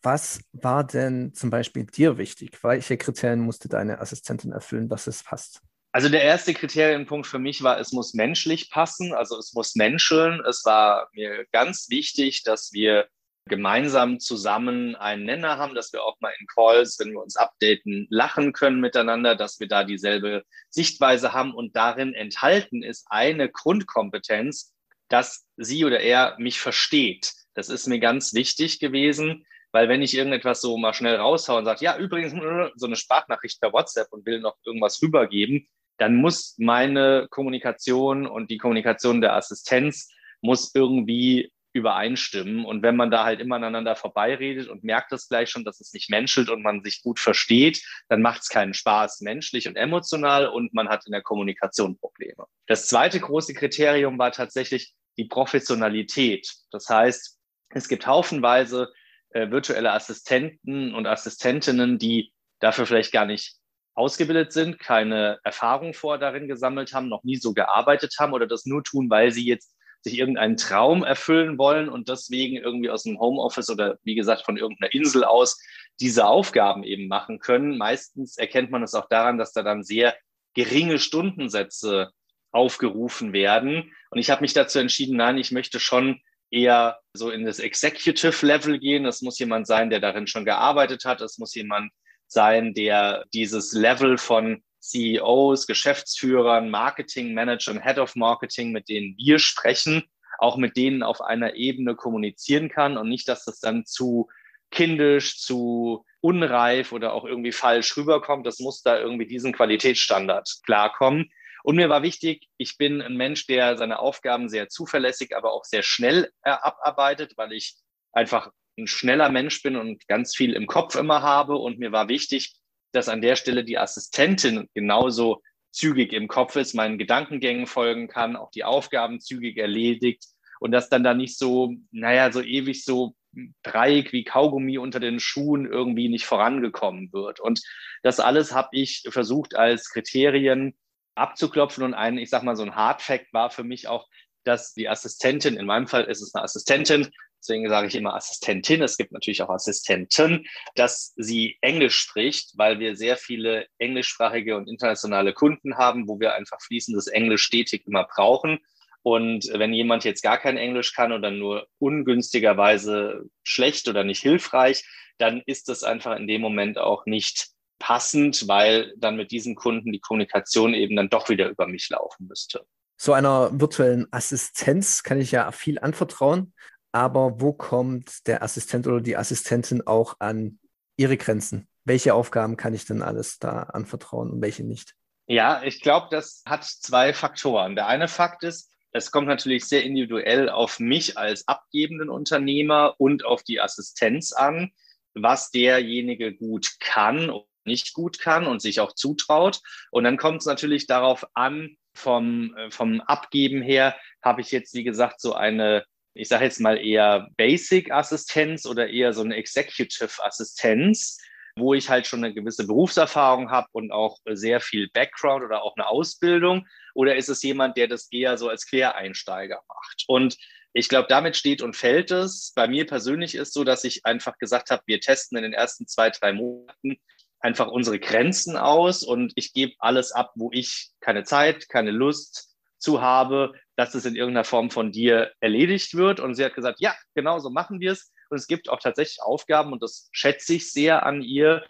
was 0.02 0.40
war 0.52 0.84
denn 0.84 1.34
zum 1.34 1.50
Beispiel 1.50 1.84
dir 1.84 2.18
wichtig? 2.18 2.62
Welche 2.62 2.96
Kriterien 2.96 3.40
musste 3.40 3.68
deine 3.68 4.00
Assistentin 4.00 4.52
erfüllen, 4.52 4.88
dass 4.88 5.06
es 5.06 5.22
passt? 5.22 5.62
Also 5.94 6.08
der 6.08 6.24
erste 6.24 6.54
Kriterienpunkt 6.54 7.24
für 7.24 7.38
mich 7.38 7.62
war, 7.62 7.78
es 7.78 7.92
muss 7.92 8.14
menschlich 8.14 8.68
passen, 8.68 9.14
also 9.14 9.38
es 9.38 9.52
muss 9.52 9.76
menscheln. 9.76 10.42
Es 10.44 10.64
war 10.64 11.08
mir 11.12 11.46
ganz 11.52 11.88
wichtig, 11.88 12.42
dass 12.42 12.72
wir 12.72 13.06
gemeinsam 13.48 14.18
zusammen 14.18 14.96
einen 14.96 15.24
Nenner 15.24 15.56
haben, 15.56 15.76
dass 15.76 15.92
wir 15.92 16.02
auch 16.02 16.18
mal 16.18 16.32
in 16.40 16.48
Calls, 16.48 16.98
wenn 16.98 17.12
wir 17.12 17.22
uns 17.22 17.36
updaten, 17.36 18.08
lachen 18.10 18.52
können 18.52 18.80
miteinander, 18.80 19.36
dass 19.36 19.60
wir 19.60 19.68
da 19.68 19.84
dieselbe 19.84 20.42
Sichtweise 20.68 21.32
haben 21.32 21.54
und 21.54 21.76
darin 21.76 22.12
enthalten 22.12 22.82
ist 22.82 23.06
eine 23.08 23.48
Grundkompetenz, 23.48 24.74
dass 25.08 25.46
sie 25.56 25.84
oder 25.84 26.00
er 26.00 26.34
mich 26.40 26.58
versteht. 26.58 27.34
Das 27.54 27.68
ist 27.68 27.86
mir 27.86 28.00
ganz 28.00 28.34
wichtig 28.34 28.80
gewesen, 28.80 29.46
weil 29.70 29.88
wenn 29.88 30.02
ich 30.02 30.16
irgendetwas 30.16 30.60
so 30.60 30.76
mal 30.76 30.92
schnell 30.92 31.14
raushaue 31.14 31.58
und 31.58 31.66
sage, 31.66 31.84
ja, 31.84 31.96
übrigens 31.96 32.32
so 32.74 32.86
eine 32.86 32.96
Sprachnachricht 32.96 33.60
per 33.60 33.72
WhatsApp 33.72 34.08
und 34.10 34.26
will 34.26 34.40
noch 34.40 34.56
irgendwas 34.64 35.00
rübergeben, 35.00 35.68
dann 35.98 36.16
muss 36.16 36.56
meine 36.58 37.26
Kommunikation 37.30 38.26
und 38.26 38.50
die 38.50 38.58
Kommunikation 38.58 39.20
der 39.20 39.34
Assistenz 39.34 40.08
muss 40.40 40.74
irgendwie 40.74 41.52
übereinstimmen. 41.74 42.64
Und 42.64 42.82
wenn 42.82 42.96
man 42.96 43.10
da 43.10 43.24
halt 43.24 43.40
immer 43.40 43.56
aneinander 43.56 43.96
vorbeiredet 43.96 44.68
und 44.68 44.84
merkt 44.84 45.10
das 45.10 45.28
gleich 45.28 45.50
schon, 45.50 45.64
dass 45.64 45.80
es 45.80 45.92
nicht 45.92 46.08
menschelt 46.08 46.48
und 46.48 46.62
man 46.62 46.82
sich 46.84 47.02
gut 47.02 47.18
versteht, 47.18 47.82
dann 48.08 48.22
macht 48.22 48.42
es 48.42 48.48
keinen 48.48 48.74
Spaß 48.74 49.20
menschlich 49.22 49.66
und 49.66 49.76
emotional 49.76 50.46
und 50.46 50.72
man 50.72 50.88
hat 50.88 51.04
in 51.06 51.12
der 51.12 51.22
Kommunikation 51.22 51.98
Probleme. 51.98 52.44
Das 52.66 52.86
zweite 52.86 53.18
große 53.18 53.54
Kriterium 53.54 54.18
war 54.18 54.30
tatsächlich 54.30 54.94
die 55.16 55.24
Professionalität. 55.24 56.48
Das 56.70 56.88
heißt, 56.88 57.38
es 57.70 57.88
gibt 57.88 58.06
haufenweise 58.06 58.92
äh, 59.30 59.50
virtuelle 59.50 59.92
Assistenten 59.92 60.94
und 60.94 61.06
Assistentinnen, 61.06 61.98
die 61.98 62.32
dafür 62.60 62.86
vielleicht 62.86 63.12
gar 63.12 63.26
nicht 63.26 63.56
ausgebildet 63.94 64.52
sind, 64.52 64.78
keine 64.78 65.38
Erfahrung 65.44 65.94
vor 65.94 66.18
darin 66.18 66.48
gesammelt 66.48 66.92
haben, 66.92 67.08
noch 67.08 67.24
nie 67.24 67.36
so 67.36 67.54
gearbeitet 67.54 68.14
haben 68.18 68.32
oder 68.32 68.46
das 68.46 68.66
nur 68.66 68.82
tun, 68.82 69.08
weil 69.08 69.30
sie 69.30 69.46
jetzt 69.46 69.74
sich 70.02 70.18
irgendeinen 70.18 70.56
Traum 70.56 71.02
erfüllen 71.02 71.56
wollen 71.56 71.88
und 71.88 72.08
deswegen 72.08 72.56
irgendwie 72.56 72.90
aus 72.90 73.04
dem 73.04 73.18
Homeoffice 73.18 73.70
oder 73.70 73.98
wie 74.02 74.14
gesagt 74.14 74.44
von 74.44 74.56
irgendeiner 74.56 74.92
Insel 74.92 75.24
aus 75.24 75.58
diese 76.00 76.26
Aufgaben 76.26 76.84
eben 76.84 77.08
machen 77.08 77.38
können. 77.38 77.78
Meistens 77.78 78.36
erkennt 78.36 78.70
man 78.70 78.82
es 78.82 78.94
auch 78.94 79.08
daran, 79.08 79.38
dass 79.38 79.52
da 79.52 79.62
dann 79.62 79.82
sehr 79.82 80.14
geringe 80.54 80.98
Stundensätze 80.98 82.10
aufgerufen 82.52 83.32
werden. 83.32 83.92
Und 84.10 84.18
ich 84.18 84.30
habe 84.30 84.42
mich 84.42 84.52
dazu 84.52 84.78
entschieden, 84.78 85.16
nein, 85.16 85.38
ich 85.38 85.50
möchte 85.52 85.80
schon 85.80 86.20
eher 86.50 87.00
so 87.14 87.30
in 87.30 87.44
das 87.44 87.58
Executive 87.58 88.46
Level 88.46 88.78
gehen. 88.78 89.04
Das 89.04 89.22
muss 89.22 89.38
jemand 89.38 89.66
sein, 89.66 89.90
der 89.90 90.00
darin 90.00 90.26
schon 90.26 90.44
gearbeitet 90.44 91.04
hat. 91.04 91.20
Es 91.20 91.38
muss 91.38 91.54
jemand 91.54 91.90
sein, 92.34 92.74
der 92.74 93.24
dieses 93.32 93.72
Level 93.72 94.18
von 94.18 94.62
CEOs, 94.80 95.66
Geschäftsführern, 95.66 96.68
Marketing 96.68 97.32
Managern, 97.32 97.82
Head 97.82 97.98
of 97.98 98.14
Marketing, 98.16 98.70
mit 98.72 98.90
denen 98.90 99.16
wir 99.16 99.38
sprechen, 99.38 100.04
auch 100.38 100.58
mit 100.58 100.76
denen 100.76 101.02
auf 101.02 101.22
einer 101.22 101.54
Ebene 101.54 101.94
kommunizieren 101.94 102.68
kann 102.68 102.98
und 102.98 103.08
nicht, 103.08 103.26
dass 103.28 103.44
das 103.44 103.60
dann 103.60 103.86
zu 103.86 104.28
kindisch, 104.70 105.40
zu 105.40 106.04
unreif 106.20 106.92
oder 106.92 107.14
auch 107.14 107.24
irgendwie 107.24 107.52
falsch 107.52 107.96
rüberkommt. 107.96 108.46
Das 108.46 108.58
muss 108.58 108.82
da 108.82 108.98
irgendwie 108.98 109.26
diesen 109.26 109.52
Qualitätsstandard 109.52 110.60
klarkommen. 110.64 111.30
Und 111.62 111.76
mir 111.76 111.88
war 111.88 112.02
wichtig, 112.02 112.48
ich 112.58 112.76
bin 112.76 113.00
ein 113.00 113.16
Mensch, 113.16 113.46
der 113.46 113.78
seine 113.78 113.98
Aufgaben 113.98 114.50
sehr 114.50 114.68
zuverlässig, 114.68 115.34
aber 115.34 115.52
auch 115.52 115.64
sehr 115.64 115.82
schnell 115.82 116.30
äh, 116.42 116.50
abarbeitet, 116.50 117.38
weil 117.38 117.52
ich 117.52 117.76
einfach 118.12 118.50
ein 118.78 118.86
schneller 118.86 119.30
Mensch 119.30 119.62
bin 119.62 119.76
und 119.76 120.06
ganz 120.08 120.36
viel 120.36 120.52
im 120.52 120.66
Kopf 120.66 120.96
immer 120.96 121.22
habe. 121.22 121.56
Und 121.56 121.78
mir 121.78 121.92
war 121.92 122.08
wichtig, 122.08 122.54
dass 122.92 123.08
an 123.08 123.22
der 123.22 123.36
Stelle 123.36 123.64
die 123.64 123.78
Assistentin 123.78 124.68
genauso 124.74 125.42
zügig 125.70 126.12
im 126.12 126.28
Kopf 126.28 126.56
ist, 126.56 126.74
meinen 126.74 126.98
Gedankengängen 126.98 127.66
folgen 127.66 128.08
kann, 128.08 128.36
auch 128.36 128.50
die 128.50 128.64
Aufgaben 128.64 129.20
zügig 129.20 129.56
erledigt 129.56 130.24
und 130.60 130.70
dass 130.70 130.88
dann 130.88 131.02
da 131.02 131.14
nicht 131.14 131.36
so, 131.36 131.74
naja, 131.90 132.30
so 132.30 132.40
ewig 132.40 132.84
so 132.84 133.16
Dreieck 133.64 134.12
wie 134.12 134.22
Kaugummi 134.22 134.78
unter 134.78 135.00
den 135.00 135.18
Schuhen 135.18 135.66
irgendwie 135.66 136.08
nicht 136.08 136.24
vorangekommen 136.24 137.12
wird. 137.12 137.40
Und 137.40 137.60
das 138.02 138.20
alles 138.20 138.52
habe 138.54 138.68
ich 138.72 139.02
versucht 139.08 139.56
als 139.56 139.90
Kriterien 139.90 140.76
abzuklopfen 141.16 141.84
und 141.84 141.94
ein, 141.94 142.18
ich 142.18 142.30
sag 142.30 142.42
mal, 142.44 142.56
so 142.56 142.62
ein 142.62 142.74
Hard 142.74 143.02
Fact 143.02 143.32
war 143.32 143.50
für 143.50 143.64
mich 143.64 143.88
auch, 143.88 144.08
dass 144.44 144.74
die 144.74 144.88
Assistentin, 144.88 145.56
in 145.56 145.66
meinem 145.66 145.86
Fall 145.86 146.04
ist 146.04 146.22
es 146.22 146.34
eine 146.34 146.44
Assistentin, 146.44 147.10
deswegen 147.40 147.68
sage 147.68 147.88
ich 147.88 147.94
immer 147.94 148.14
Assistentin, 148.14 148.82
es 148.82 148.96
gibt 148.96 149.12
natürlich 149.12 149.42
auch 149.42 149.50
Assistenten, 149.50 150.46
dass 150.74 151.12
sie 151.16 151.58
Englisch 151.60 151.96
spricht, 151.96 152.56
weil 152.56 152.78
wir 152.78 152.96
sehr 152.96 153.16
viele 153.16 153.66
englischsprachige 153.78 154.56
und 154.56 154.68
internationale 154.68 155.32
Kunden 155.32 155.76
haben, 155.76 156.08
wo 156.08 156.18
wir 156.20 156.34
einfach 156.34 156.60
fließendes 156.62 157.08
Englisch 157.08 157.42
stetig 157.42 157.86
immer 157.86 158.04
brauchen. 158.04 158.60
Und 159.02 159.50
wenn 159.52 159.74
jemand 159.74 160.04
jetzt 160.04 160.22
gar 160.22 160.38
kein 160.38 160.56
Englisch 160.56 160.94
kann 160.94 161.12
oder 161.12 161.30
nur 161.30 161.66
ungünstigerweise 161.78 163.28
schlecht 163.42 163.86
oder 163.88 164.02
nicht 164.02 164.22
hilfreich, 164.22 164.82
dann 165.18 165.42
ist 165.44 165.68
das 165.68 165.84
einfach 165.84 166.16
in 166.16 166.26
dem 166.26 166.40
Moment 166.40 166.78
auch 166.78 167.04
nicht 167.04 167.48
passend, 167.78 168.48
weil 168.48 168.94
dann 168.96 169.16
mit 169.16 169.30
diesen 169.30 169.54
Kunden 169.54 169.92
die 169.92 170.00
Kommunikation 170.00 170.72
eben 170.72 170.96
dann 170.96 171.10
doch 171.10 171.28
wieder 171.28 171.48
über 171.48 171.66
mich 171.66 171.90
laufen 171.90 172.26
müsste. 172.26 172.66
So 172.96 173.12
einer 173.12 173.50
virtuellen 173.58 174.06
Assistenz 174.12 175.02
kann 175.02 175.20
ich 175.20 175.32
ja 175.32 175.50
viel 175.52 175.78
anvertrauen. 175.78 176.52
Aber 176.92 177.40
wo 177.40 177.52
kommt 177.52 178.26
der 178.28 178.42
Assistent 178.42 178.86
oder 178.86 179.00
die 179.00 179.16
Assistentin 179.16 179.84
auch 179.84 180.16
an 180.20 180.60
ihre 180.96 181.16
Grenzen? 181.16 181.66
Welche 181.84 182.14
Aufgaben 182.14 182.56
kann 182.56 182.72
ich 182.72 182.84
denn 182.84 183.02
alles 183.02 183.38
da 183.38 183.64
anvertrauen 183.64 184.30
und 184.30 184.40
welche 184.40 184.64
nicht? 184.64 184.94
Ja, 185.26 185.62
ich 185.64 185.80
glaube, 185.80 186.06
das 186.10 186.42
hat 186.46 186.64
zwei 186.64 187.12
Faktoren. 187.12 187.74
Der 187.74 187.88
eine 187.88 188.08
Fakt 188.08 188.44
ist, 188.44 188.70
es 188.92 189.10
kommt 189.10 189.26
natürlich 189.26 189.64
sehr 189.64 189.82
individuell 189.82 190.48
auf 190.48 190.78
mich 190.78 191.18
als 191.18 191.48
abgebenden 191.48 192.10
Unternehmer 192.10 192.94
und 192.98 193.24
auf 193.24 193.42
die 193.42 193.60
Assistenz 193.60 194.32
an, 194.32 194.70
was 195.14 195.50
derjenige 195.50 196.32
gut 196.32 196.76
kann 196.78 197.28
und 197.28 197.44
nicht 197.64 197.92
gut 197.92 198.20
kann 198.20 198.46
und 198.46 198.62
sich 198.62 198.78
auch 198.78 198.92
zutraut. 198.92 199.60
Und 199.90 200.04
dann 200.04 200.16
kommt 200.16 200.42
es 200.42 200.46
natürlich 200.46 200.86
darauf 200.86 201.26
an, 201.34 201.76
vom, 201.94 202.56
äh, 202.56 202.70
vom 202.70 203.00
Abgeben 203.00 203.62
her, 203.62 203.96
habe 204.22 204.40
ich 204.40 204.50
jetzt, 204.50 204.74
wie 204.74 204.84
gesagt, 204.84 205.20
so 205.20 205.34
eine 205.34 205.84
ich 206.14 206.28
sage 206.28 206.44
jetzt 206.44 206.60
mal 206.60 206.78
eher 206.78 207.28
Basic-Assistenz 207.36 208.66
oder 208.66 208.88
eher 208.88 209.12
so 209.12 209.22
eine 209.22 209.34
Executive-Assistenz, 209.34 211.18
wo 211.56 211.74
ich 211.74 211.88
halt 211.88 212.06
schon 212.06 212.24
eine 212.24 212.32
gewisse 212.32 212.66
Berufserfahrung 212.66 213.50
habe 213.50 213.68
und 213.72 213.92
auch 213.92 214.18
sehr 214.24 214.60
viel 214.60 214.88
Background 214.92 215.44
oder 215.44 215.62
auch 215.62 215.76
eine 215.76 215.88
Ausbildung? 215.88 216.66
Oder 216.94 217.16
ist 217.16 217.28
es 217.28 217.42
jemand, 217.42 217.76
der 217.76 217.88
das 217.88 218.08
eher 218.12 218.38
so 218.38 218.48
als 218.48 218.66
Quereinsteiger 218.66 219.60
macht? 219.68 220.04
Und 220.06 220.36
ich 220.72 220.88
glaube, 220.88 221.06
damit 221.08 221.36
steht 221.36 221.62
und 221.62 221.76
fällt 221.76 222.10
es. 222.10 222.52
Bei 222.54 222.66
mir 222.66 222.86
persönlich 222.86 223.34
ist 223.34 223.52
so, 223.52 223.62
dass 223.64 223.84
ich 223.84 224.04
einfach 224.04 224.38
gesagt 224.38 224.70
habe, 224.70 224.82
wir 224.86 225.00
testen 225.00 225.36
in 225.36 225.44
den 225.44 225.52
ersten 225.52 225.86
zwei, 225.86 226.10
drei 226.10 226.32
Monaten 226.32 226.96
einfach 227.44 227.68
unsere 227.68 228.00
Grenzen 228.00 228.56
aus 228.56 229.02
und 229.02 229.32
ich 229.36 229.52
gebe 229.52 229.74
alles 229.78 230.12
ab, 230.12 230.32
wo 230.34 230.50
ich 230.50 230.88
keine 231.00 231.24
Zeit, 231.24 231.68
keine 231.68 231.90
Lust, 231.90 232.54
zu 232.78 233.00
habe, 233.00 233.54
dass 233.76 233.94
es 233.94 234.04
in 234.04 234.14
irgendeiner 234.14 234.44
Form 234.44 234.70
von 234.70 234.92
dir 234.92 235.32
erledigt 235.40 235.94
wird. 235.94 236.20
Und 236.20 236.34
sie 236.34 236.44
hat 236.44 236.54
gesagt, 236.54 236.80
ja, 236.80 236.94
genau 237.14 237.38
so 237.38 237.48
machen 237.48 237.80
wir 237.80 237.92
es. 237.92 238.12
Und 238.28 238.36
es 238.36 238.46
gibt 238.46 238.68
auch 238.68 238.78
tatsächlich 238.78 239.22
Aufgaben, 239.22 239.72
und 239.72 239.82
das 239.82 240.08
schätze 240.12 240.54
ich 240.54 240.70
sehr 240.70 241.04
an 241.06 241.22
ihr, 241.22 241.64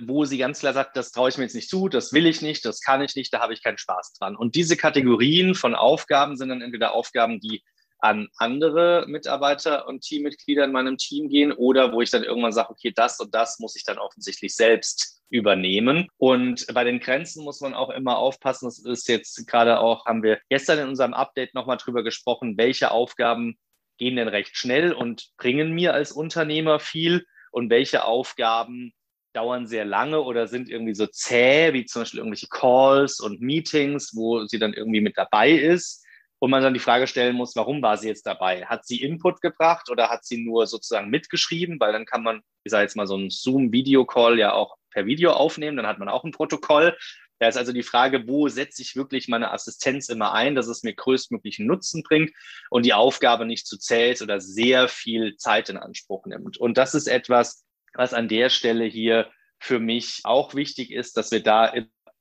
wo 0.00 0.24
sie 0.24 0.38
ganz 0.38 0.60
klar 0.60 0.72
sagt, 0.72 0.96
das 0.96 1.12
traue 1.12 1.28
ich 1.28 1.38
mir 1.38 1.44
jetzt 1.44 1.54
nicht 1.54 1.70
zu, 1.70 1.88
das 1.88 2.12
will 2.12 2.26
ich 2.26 2.42
nicht, 2.42 2.64
das 2.64 2.80
kann 2.80 3.02
ich 3.02 3.14
nicht, 3.14 3.32
da 3.32 3.40
habe 3.40 3.52
ich 3.52 3.62
keinen 3.62 3.78
Spaß 3.78 4.14
dran. 4.14 4.36
Und 4.36 4.54
diese 4.56 4.76
Kategorien 4.76 5.54
von 5.54 5.74
Aufgaben 5.74 6.36
sind 6.36 6.48
dann 6.48 6.62
entweder 6.62 6.92
Aufgaben, 6.92 7.40
die 7.40 7.62
an 8.00 8.28
andere 8.36 9.06
Mitarbeiter 9.08 9.86
und 9.88 10.02
Teammitglieder 10.02 10.64
in 10.64 10.72
meinem 10.72 10.96
Team 10.96 11.28
gehen 11.28 11.52
oder 11.52 11.92
wo 11.92 12.00
ich 12.00 12.10
dann 12.10 12.24
irgendwann 12.24 12.52
sage, 12.52 12.70
okay, 12.70 12.92
das 12.94 13.18
und 13.20 13.34
das 13.34 13.58
muss 13.58 13.76
ich 13.76 13.84
dann 13.84 13.98
offensichtlich 13.98 14.54
selbst 14.54 15.20
übernehmen. 15.30 16.08
Und 16.16 16.66
bei 16.72 16.84
den 16.84 17.00
Grenzen 17.00 17.44
muss 17.44 17.60
man 17.60 17.74
auch 17.74 17.90
immer 17.90 18.18
aufpassen. 18.18 18.66
Das 18.66 18.78
ist 18.78 19.08
jetzt 19.08 19.46
gerade 19.46 19.80
auch, 19.80 20.06
haben 20.06 20.22
wir 20.22 20.38
gestern 20.48 20.78
in 20.78 20.88
unserem 20.88 21.12
Update 21.12 21.54
nochmal 21.54 21.76
drüber 21.76 22.02
gesprochen, 22.02 22.56
welche 22.56 22.90
Aufgaben 22.90 23.58
gehen 23.98 24.16
denn 24.16 24.28
recht 24.28 24.56
schnell 24.56 24.92
und 24.92 25.30
bringen 25.36 25.72
mir 25.72 25.92
als 25.92 26.12
Unternehmer 26.12 26.78
viel 26.78 27.26
und 27.50 27.68
welche 27.68 28.04
Aufgaben 28.04 28.92
dauern 29.32 29.66
sehr 29.66 29.84
lange 29.84 30.22
oder 30.22 30.46
sind 30.46 30.70
irgendwie 30.70 30.94
so 30.94 31.06
zäh, 31.06 31.72
wie 31.72 31.84
zum 31.84 32.02
Beispiel 32.02 32.18
irgendwelche 32.18 32.48
Calls 32.48 33.20
und 33.20 33.40
Meetings, 33.40 34.12
wo 34.14 34.46
sie 34.46 34.58
dann 34.58 34.72
irgendwie 34.72 35.00
mit 35.00 35.18
dabei 35.18 35.50
ist 35.50 36.04
und 36.40 36.50
man 36.50 36.62
dann 36.62 36.74
die 36.74 36.80
Frage 36.80 37.06
stellen 37.06 37.36
muss, 37.36 37.56
warum 37.56 37.82
war 37.82 37.96
sie 37.96 38.08
jetzt 38.08 38.26
dabei? 38.26 38.64
Hat 38.66 38.86
sie 38.86 39.02
Input 39.02 39.40
gebracht 39.40 39.90
oder 39.90 40.08
hat 40.08 40.24
sie 40.24 40.44
nur 40.44 40.66
sozusagen 40.66 41.10
mitgeschrieben? 41.10 41.80
Weil 41.80 41.92
dann 41.92 42.06
kann 42.06 42.22
man, 42.22 42.42
ich 42.64 42.70
sage 42.70 42.82
jetzt 42.82 42.96
mal, 42.96 43.06
so 43.06 43.14
einen 43.14 43.30
Zoom-Video-Call 43.30 44.38
ja 44.38 44.52
auch 44.52 44.76
per 44.90 45.06
Video 45.06 45.32
aufnehmen, 45.32 45.76
dann 45.76 45.86
hat 45.86 45.98
man 45.98 46.08
auch 46.08 46.24
ein 46.24 46.32
Protokoll. 46.32 46.96
Da 47.40 47.48
ist 47.48 47.56
also 47.56 47.72
die 47.72 47.82
Frage, 47.82 48.26
wo 48.26 48.48
setze 48.48 48.82
ich 48.82 48.96
wirklich 48.96 49.28
meine 49.28 49.52
Assistenz 49.52 50.08
immer 50.08 50.32
ein, 50.32 50.54
dass 50.54 50.66
es 50.66 50.82
mir 50.82 50.94
größtmöglichen 50.94 51.66
Nutzen 51.66 52.02
bringt 52.02 52.32
und 52.70 52.84
die 52.84 52.94
Aufgabe 52.94 53.46
nicht 53.46 53.66
zu 53.66 53.78
zählt 53.78 54.22
oder 54.22 54.40
sehr 54.40 54.88
viel 54.88 55.36
Zeit 55.36 55.68
in 55.68 55.76
Anspruch 55.76 56.26
nimmt. 56.26 56.58
Und 56.58 56.78
das 56.78 56.94
ist 56.94 57.06
etwas, 57.06 57.64
was 57.94 58.12
an 58.12 58.28
der 58.28 58.48
Stelle 58.48 58.84
hier 58.84 59.30
für 59.60 59.78
mich 59.78 60.20
auch 60.24 60.54
wichtig 60.54 60.92
ist, 60.92 61.16
dass 61.16 61.30
wir 61.30 61.42
da 61.42 61.72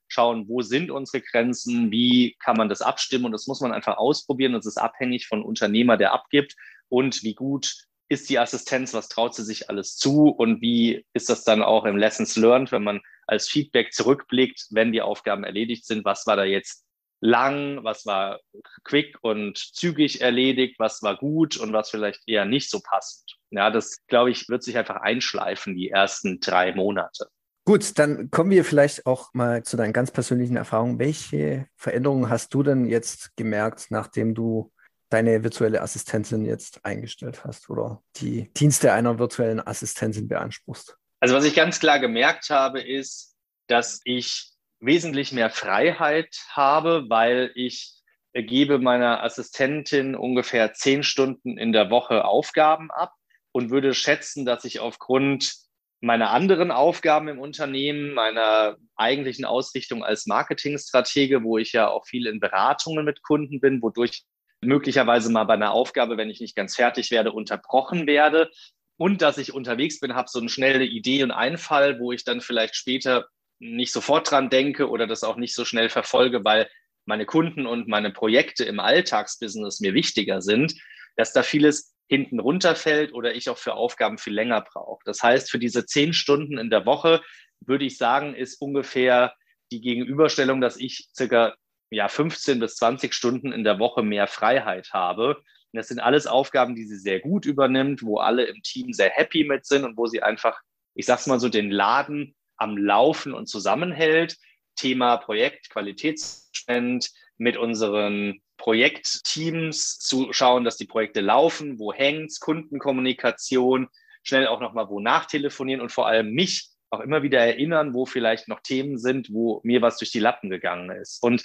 schauen, 0.07 0.47
wo 0.47 0.61
sind 0.61 0.91
unsere 0.91 1.21
Grenzen, 1.21 1.91
wie 1.91 2.35
kann 2.39 2.57
man 2.57 2.69
das 2.69 2.81
abstimmen 2.81 3.25
und 3.25 3.31
das 3.31 3.47
muss 3.47 3.61
man 3.61 3.73
einfach 3.73 3.97
ausprobieren. 3.97 4.53
Das 4.53 4.65
ist 4.65 4.77
abhängig 4.77 5.27
von 5.27 5.43
Unternehmer, 5.43 5.97
der 5.97 6.13
abgibt 6.13 6.55
und 6.89 7.23
wie 7.23 7.35
gut 7.35 7.87
ist 8.09 8.29
die 8.29 8.39
Assistenz, 8.39 8.93
was 8.93 9.09
traut 9.09 9.35
sie 9.35 9.43
sich 9.43 9.69
alles 9.69 9.97
zu 9.97 10.29
und 10.29 10.61
wie 10.61 11.05
ist 11.13 11.29
das 11.29 11.43
dann 11.43 11.61
auch 11.61 11.85
im 11.85 11.97
Lessons 11.97 12.35
Learned, 12.37 12.71
wenn 12.71 12.83
man 12.83 13.01
als 13.27 13.49
Feedback 13.49 13.93
zurückblickt, 13.93 14.67
wenn 14.69 14.93
die 14.93 15.01
Aufgaben 15.01 15.43
erledigt 15.43 15.85
sind, 15.85 16.05
was 16.05 16.25
war 16.25 16.37
da 16.37 16.45
jetzt 16.45 16.85
lang, 17.19 17.83
was 17.83 18.05
war 18.05 18.39
quick 18.83 19.17
und 19.21 19.57
zügig 19.57 20.21
erledigt, 20.21 20.79
was 20.79 21.01
war 21.01 21.17
gut 21.17 21.57
und 21.57 21.73
was 21.73 21.89
vielleicht 21.89 22.21
eher 22.27 22.45
nicht 22.45 22.69
so 22.69 22.79
passend. 22.79 23.37
Ja, 23.49 23.69
das 23.71 23.97
glaube 24.07 24.31
ich, 24.31 24.47
wird 24.49 24.63
sich 24.63 24.77
einfach 24.77 24.97
einschleifen, 24.97 25.75
die 25.75 25.89
ersten 25.89 26.39
drei 26.39 26.73
Monate. 26.73 27.27
Gut, 27.67 27.99
dann 27.99 28.31
kommen 28.31 28.49
wir 28.49 28.63
vielleicht 28.63 29.05
auch 29.05 29.33
mal 29.33 29.61
zu 29.61 29.75
deinen 29.75 29.91
ganz 29.91 30.09
persönlichen 30.09 30.55
Erfahrungen. 30.55 30.99
Welche 30.99 31.67
Veränderungen 31.75 32.29
hast 32.29 32.53
du 32.53 32.63
denn 32.63 32.85
jetzt 32.85 33.35
gemerkt, 33.35 33.87
nachdem 33.89 34.33
du 34.33 34.71
deine 35.09 35.43
virtuelle 35.43 35.81
Assistentin 35.81 36.45
jetzt 36.45 36.85
eingestellt 36.85 37.43
hast 37.43 37.69
oder 37.69 38.01
die 38.15 38.49
Dienste 38.53 38.93
einer 38.93 39.19
virtuellen 39.19 39.59
Assistentin 39.59 40.29
beanspruchst? 40.29 40.95
Also 41.19 41.35
was 41.35 41.43
ich 41.43 41.55
ganz 41.55 41.81
klar 41.81 41.99
gemerkt 41.99 42.49
habe, 42.51 42.79
ist, 42.79 43.35
dass 43.67 43.99
ich 44.05 44.53
wesentlich 44.79 45.33
mehr 45.33 45.49
Freiheit 45.49 46.37
habe, 46.51 47.03
weil 47.09 47.51
ich 47.53 47.95
gebe 48.31 48.79
meiner 48.79 49.25
Assistentin 49.25 50.15
ungefähr 50.15 50.71
zehn 50.71 51.03
Stunden 51.03 51.57
in 51.57 51.73
der 51.73 51.89
Woche 51.89 52.23
Aufgaben 52.23 52.91
ab 52.91 53.13
und 53.51 53.71
würde 53.71 53.93
schätzen, 53.93 54.45
dass 54.45 54.63
ich 54.63 54.79
aufgrund 54.79 55.66
meine 55.99 56.29
anderen 56.29 56.71
Aufgaben 56.71 57.27
im 57.27 57.39
Unternehmen, 57.39 58.13
meiner 58.13 58.77
eigentlichen 58.95 59.45
Ausrichtung 59.45 60.03
als 60.03 60.27
Marketingstratege, 60.27 61.43
wo 61.43 61.57
ich 61.57 61.73
ja 61.73 61.89
auch 61.89 62.05
viel 62.05 62.27
in 62.27 62.39
Beratungen 62.39 63.03
mit 63.03 63.23
Kunden 63.23 63.59
bin, 63.59 63.81
wodurch 63.81 64.23
möglicherweise 64.61 65.31
mal 65.31 65.45
bei 65.45 65.55
einer 65.55 65.71
Aufgabe, 65.71 66.17
wenn 66.17 66.29
ich 66.29 66.39
nicht 66.39 66.55
ganz 66.55 66.75
fertig 66.75 67.11
werde, 67.11 67.31
unterbrochen 67.31 68.07
werde. 68.07 68.49
Und 68.97 69.21
dass 69.21 69.37
ich 69.37 69.53
unterwegs 69.53 69.99
bin, 69.99 70.15
habe 70.15 70.29
so 70.29 70.39
eine 70.39 70.49
schnelle 70.49 70.83
Idee 70.83 71.23
und 71.23 71.31
Einfall, 71.31 71.99
wo 71.99 72.11
ich 72.11 72.23
dann 72.23 72.41
vielleicht 72.41 72.75
später 72.75 73.27
nicht 73.59 73.91
sofort 73.91 74.29
dran 74.29 74.49
denke 74.49 74.89
oder 74.89 75.07
das 75.07 75.23
auch 75.23 75.35
nicht 75.35 75.55
so 75.55 75.65
schnell 75.65 75.89
verfolge, 75.89 76.43
weil 76.43 76.69
meine 77.05 77.25
Kunden 77.25 77.65
und 77.65 77.87
meine 77.87 78.11
Projekte 78.11 78.65
im 78.65 78.79
Alltagsbusiness 78.79 79.79
mir 79.79 79.93
wichtiger 79.93 80.41
sind, 80.41 80.75
dass 81.15 81.33
da 81.33 81.41
vieles 81.41 81.95
hinten 82.07 82.39
runterfällt 82.39 83.13
oder 83.13 83.35
ich 83.35 83.49
auch 83.49 83.57
für 83.57 83.73
Aufgaben 83.73 84.17
viel 84.17 84.33
länger 84.33 84.61
brauche. 84.61 85.01
Das 85.05 85.21
heißt, 85.21 85.51
für 85.51 85.59
diese 85.59 85.85
zehn 85.85 86.13
Stunden 86.13 86.57
in 86.57 86.69
der 86.69 86.85
Woche 86.85 87.21
würde 87.59 87.85
ich 87.85 87.97
sagen, 87.97 88.33
ist 88.33 88.61
ungefähr 88.61 89.33
die 89.71 89.81
Gegenüberstellung, 89.81 90.61
dass 90.61 90.77
ich 90.77 91.09
circa 91.15 91.55
ja, 91.89 92.07
15 92.07 92.59
bis 92.59 92.75
20 92.75 93.13
Stunden 93.13 93.51
in 93.51 93.63
der 93.63 93.79
Woche 93.79 94.03
mehr 94.03 94.27
Freiheit 94.27 94.89
habe. 94.93 95.41
das 95.73 95.89
sind 95.89 95.99
alles 95.99 96.27
Aufgaben, 96.27 96.75
die 96.75 96.85
sie 96.85 96.97
sehr 96.97 97.19
gut 97.19 97.45
übernimmt, 97.45 98.03
wo 98.03 98.17
alle 98.17 98.45
im 98.45 98.61
Team 98.63 98.93
sehr 98.93 99.09
happy 99.11 99.43
mit 99.43 99.65
sind 99.65 99.83
und 99.83 99.97
wo 99.97 100.07
sie 100.07 100.23
einfach, 100.23 100.59
ich 100.95 101.05
sag's 101.05 101.27
mal 101.27 101.39
so, 101.39 101.49
den 101.49 101.69
Laden 101.69 102.35
am 102.57 102.77
Laufen 102.77 103.33
und 103.33 103.47
zusammenhält. 103.47 104.37
Thema 104.75 105.17
Projekt, 105.17 105.69
Qualitätsmanagement, 105.69 107.11
mit 107.37 107.57
unseren 107.57 108.41
Projektteams 108.57 109.99
zu 109.99 110.33
schauen, 110.33 110.63
dass 110.63 110.77
die 110.77 110.87
Projekte 110.87 111.21
laufen, 111.21 111.79
wo 111.79 111.93
hängt's, 111.93 112.39
Kundenkommunikation, 112.39 113.87
schnell 114.23 114.47
auch 114.47 114.59
nochmal 114.59 114.89
wo 114.89 114.99
nachtelefonieren 114.99 115.81
und 115.81 115.91
vor 115.91 116.07
allem 116.07 116.31
mich 116.31 116.69
auch 116.89 116.99
immer 116.99 117.23
wieder 117.23 117.39
erinnern, 117.39 117.93
wo 117.93 118.05
vielleicht 118.05 118.47
noch 118.47 118.61
Themen 118.61 118.97
sind, 118.97 119.31
wo 119.31 119.61
mir 119.63 119.81
was 119.81 119.97
durch 119.97 120.11
die 120.11 120.19
Lappen 120.19 120.49
gegangen 120.49 120.89
ist. 120.89 121.21
Und 121.21 121.43